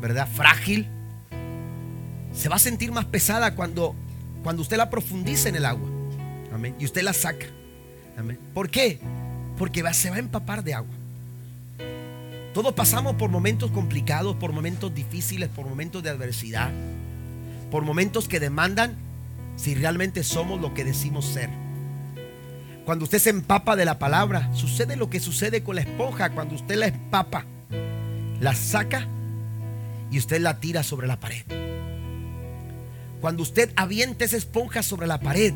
¿verdad? 0.00 0.28
Frágil, 0.32 0.88
se 2.32 2.48
va 2.48 2.56
a 2.56 2.58
sentir 2.58 2.90
más 2.92 3.04
pesada 3.04 3.54
cuando, 3.54 3.94
cuando 4.42 4.62
usted 4.62 4.76
la 4.76 4.90
profundiza 4.90 5.48
en 5.48 5.56
el 5.56 5.64
agua. 5.64 5.88
Amén. 6.52 6.74
Y 6.78 6.84
usted 6.84 7.02
la 7.02 7.12
saca. 7.12 7.46
Amén. 8.16 8.38
¿Por 8.52 8.70
qué? 8.70 8.98
Porque 9.56 9.82
va, 9.82 9.92
se 9.92 10.10
va 10.10 10.16
a 10.16 10.20
empapar 10.20 10.64
de 10.64 10.74
agua. 10.74 10.94
Todos 12.52 12.72
pasamos 12.74 13.16
por 13.16 13.30
momentos 13.30 13.70
complicados, 13.72 14.36
por 14.36 14.52
momentos 14.52 14.94
difíciles, 14.94 15.48
por 15.48 15.66
momentos 15.66 16.02
de 16.02 16.10
adversidad, 16.10 16.70
por 17.70 17.82
momentos 17.82 18.28
que 18.28 18.38
demandan 18.38 18.96
si 19.56 19.74
realmente 19.74 20.24
somos 20.24 20.60
lo 20.60 20.74
que 20.74 20.84
decimos 20.84 21.24
ser. 21.26 21.50
Cuando 22.84 23.04
usted 23.04 23.18
se 23.18 23.30
empapa 23.30 23.76
de 23.76 23.84
la 23.84 23.98
palabra, 23.98 24.54
sucede 24.54 24.96
lo 24.96 25.08
que 25.08 25.20
sucede 25.20 25.62
con 25.62 25.76
la 25.76 25.82
esponja. 25.82 26.30
Cuando 26.30 26.54
usted 26.54 26.76
la 26.76 26.86
empapa, 26.86 27.46
la 28.40 28.54
saca 28.54 29.08
y 30.10 30.18
usted 30.18 30.40
la 30.40 30.60
tira 30.60 30.82
sobre 30.82 31.06
la 31.06 31.18
pared. 31.18 31.44
Cuando 33.20 33.42
usted 33.42 33.72
avienta 33.74 34.26
esa 34.26 34.36
esponja 34.36 34.82
sobre 34.82 35.06
la 35.06 35.18
pared, 35.18 35.54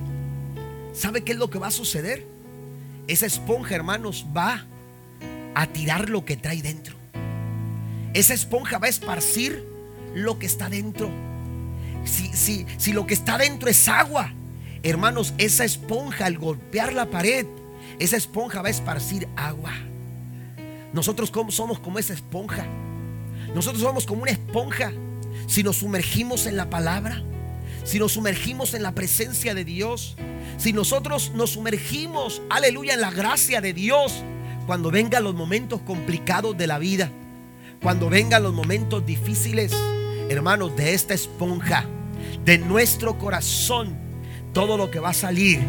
¿sabe 0.95 1.23
qué 1.23 1.33
es 1.33 1.39
lo 1.39 1.51
que 1.51 1.59
va 1.59 1.67
a 1.67 1.71
suceder? 1.71 2.27
Esa 3.09 3.27
esponja, 3.27 3.75
hermanos, 3.75 4.27
va 4.35 4.65
a 5.55 5.67
tirar 5.67 6.09
lo 6.09 6.25
que 6.25 6.39
trae 6.39 6.63
dentro. 6.63 6.97
Esa 8.15 8.33
esponja 8.33 8.79
va 8.79 8.87
a 8.87 8.91
esparcir 8.91 9.67
lo 10.15 10.39
que 10.39 10.47
está 10.47 10.71
dentro. 10.71 11.11
Si, 12.09 12.33
si, 12.33 12.67
si 12.77 12.93
lo 12.93 13.07
que 13.07 13.15
está 13.15 13.39
dentro 13.39 13.69
es 13.69 13.89
agua, 13.89 14.33
hermanos, 14.83 15.35
esa 15.39 15.65
esponja 15.65 16.27
al 16.27 16.39
golpear 16.39 16.93
la 16.93 17.11
pared, 17.11 17.47
esa 17.99 18.17
esponja 18.17 18.63
va 18.63 18.69
a 18.69 18.71
esparcir 18.71 19.29
agua. 19.37 19.73
Nosotros 20.93 21.31
somos 21.51 21.79
como 21.79 21.99
esa 21.99 22.15
esponja. 22.15 22.67
Nosotros 23.55 23.83
somos 23.83 24.07
como 24.07 24.23
una 24.23 24.31
esponja. 24.31 24.93
Si 25.47 25.63
nos 25.63 25.77
sumergimos 25.77 26.47
en 26.47 26.57
la 26.57 26.71
palabra, 26.71 27.23
si 27.85 27.99
nos 27.99 28.13
sumergimos 28.13 28.75
en 28.75 28.83
la 28.83 28.95
presencia 28.95 29.55
de 29.55 29.65
Dios, 29.65 30.17
si 30.57 30.73
nosotros 30.73 31.33
nos 31.35 31.51
sumergimos, 31.51 32.43
aleluya, 32.51 32.95
en 32.95 33.01
la 33.01 33.11
gracia 33.11 33.61
de 33.61 33.73
Dios, 33.73 34.23
cuando 34.67 34.91
vengan 34.91 35.25
los 35.25 35.35
momentos 35.35 35.81
complicados 35.83 36.57
de 36.57 36.67
la 36.67 36.79
vida, 36.79 37.11
cuando 37.83 38.11
vengan 38.11 38.43
los 38.43 38.53
momentos 38.53 39.07
difíciles, 39.07 39.73
hermanos, 40.29 40.77
de 40.77 40.95
esta 40.95 41.15
esponja, 41.15 41.87
de 42.45 42.59
nuestro 42.59 43.19
corazón, 43.19 43.97
todo 44.53 44.77
lo 44.77 44.91
que 44.91 45.01
va 45.01 45.11
a 45.11 45.15
salir 45.15 45.61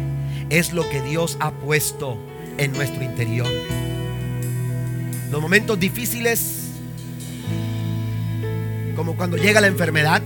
es 0.50 0.72
lo 0.72 0.88
que 0.88 1.00
Dios 1.02 1.36
ha 1.40 1.52
puesto 1.52 2.18
en 2.58 2.72
nuestro 2.72 3.02
interior. 3.02 3.48
Los 5.30 5.40
momentos 5.40 5.78
difíciles, 5.78 6.72
como 8.96 9.16
cuando 9.16 9.36
llega 9.36 9.60
la 9.60 9.68
enfermedad, 9.68 10.22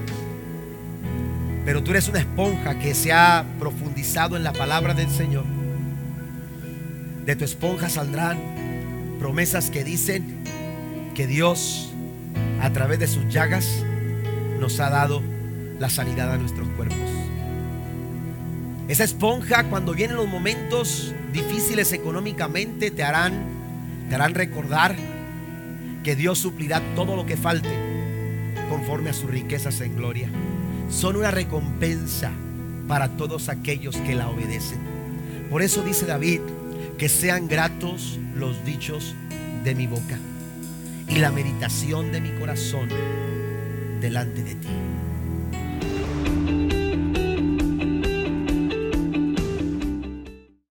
pero 1.64 1.82
tú 1.82 1.92
eres 1.92 2.08
una 2.08 2.18
esponja 2.18 2.78
que 2.78 2.94
se 2.94 3.12
ha 3.12 3.44
profundizado 3.58 4.36
en 4.36 4.44
la 4.44 4.52
palabra 4.52 4.94
del 4.94 5.10
Señor. 5.10 5.44
De 7.24 7.36
tu 7.36 7.44
esponja 7.44 7.88
saldrán 7.88 8.38
promesas 9.18 9.70
que 9.70 9.84
dicen 9.84 10.44
que 11.14 11.26
Dios 11.26 11.90
a 12.60 12.70
través 12.70 12.98
de 12.98 13.06
sus 13.06 13.26
llagas 13.28 13.82
nos 14.58 14.80
ha 14.80 14.90
dado 14.90 15.22
la 15.78 15.88
sanidad 15.88 16.32
a 16.32 16.38
nuestros 16.38 16.68
cuerpos. 16.70 16.98
Esa 18.88 19.04
esponja 19.04 19.64
cuando 19.64 19.94
vienen 19.94 20.16
los 20.16 20.28
momentos 20.28 21.14
difíciles 21.32 21.92
económicamente 21.92 22.90
te 22.90 23.02
harán 23.02 23.54
te 24.08 24.14
harán 24.14 24.34
recordar 24.34 24.94
que 26.02 26.14
Dios 26.14 26.38
suplirá 26.38 26.82
todo 26.94 27.16
lo 27.16 27.24
que 27.24 27.36
falte 27.36 27.70
conforme 28.68 29.10
a 29.10 29.14
sus 29.14 29.30
riquezas 29.30 29.80
en 29.80 29.96
gloria. 29.96 30.28
Son 30.90 31.16
una 31.16 31.30
recompensa 31.30 32.30
para 32.86 33.16
todos 33.16 33.48
aquellos 33.48 33.96
que 33.96 34.14
la 34.14 34.28
obedecen. 34.28 34.78
Por 35.50 35.62
eso 35.62 35.82
dice 35.82 36.04
David, 36.04 36.40
que 36.98 37.08
sean 37.08 37.48
gratos 37.48 38.18
los 38.34 38.64
dichos 38.64 39.14
de 39.64 39.74
mi 39.74 39.86
boca 39.86 40.18
y 41.08 41.16
la 41.16 41.30
meditación 41.30 42.12
de 42.12 42.20
mi 42.20 42.30
corazón 42.38 42.88
delante 44.00 44.42
de 44.42 44.54
ti. 44.54 44.68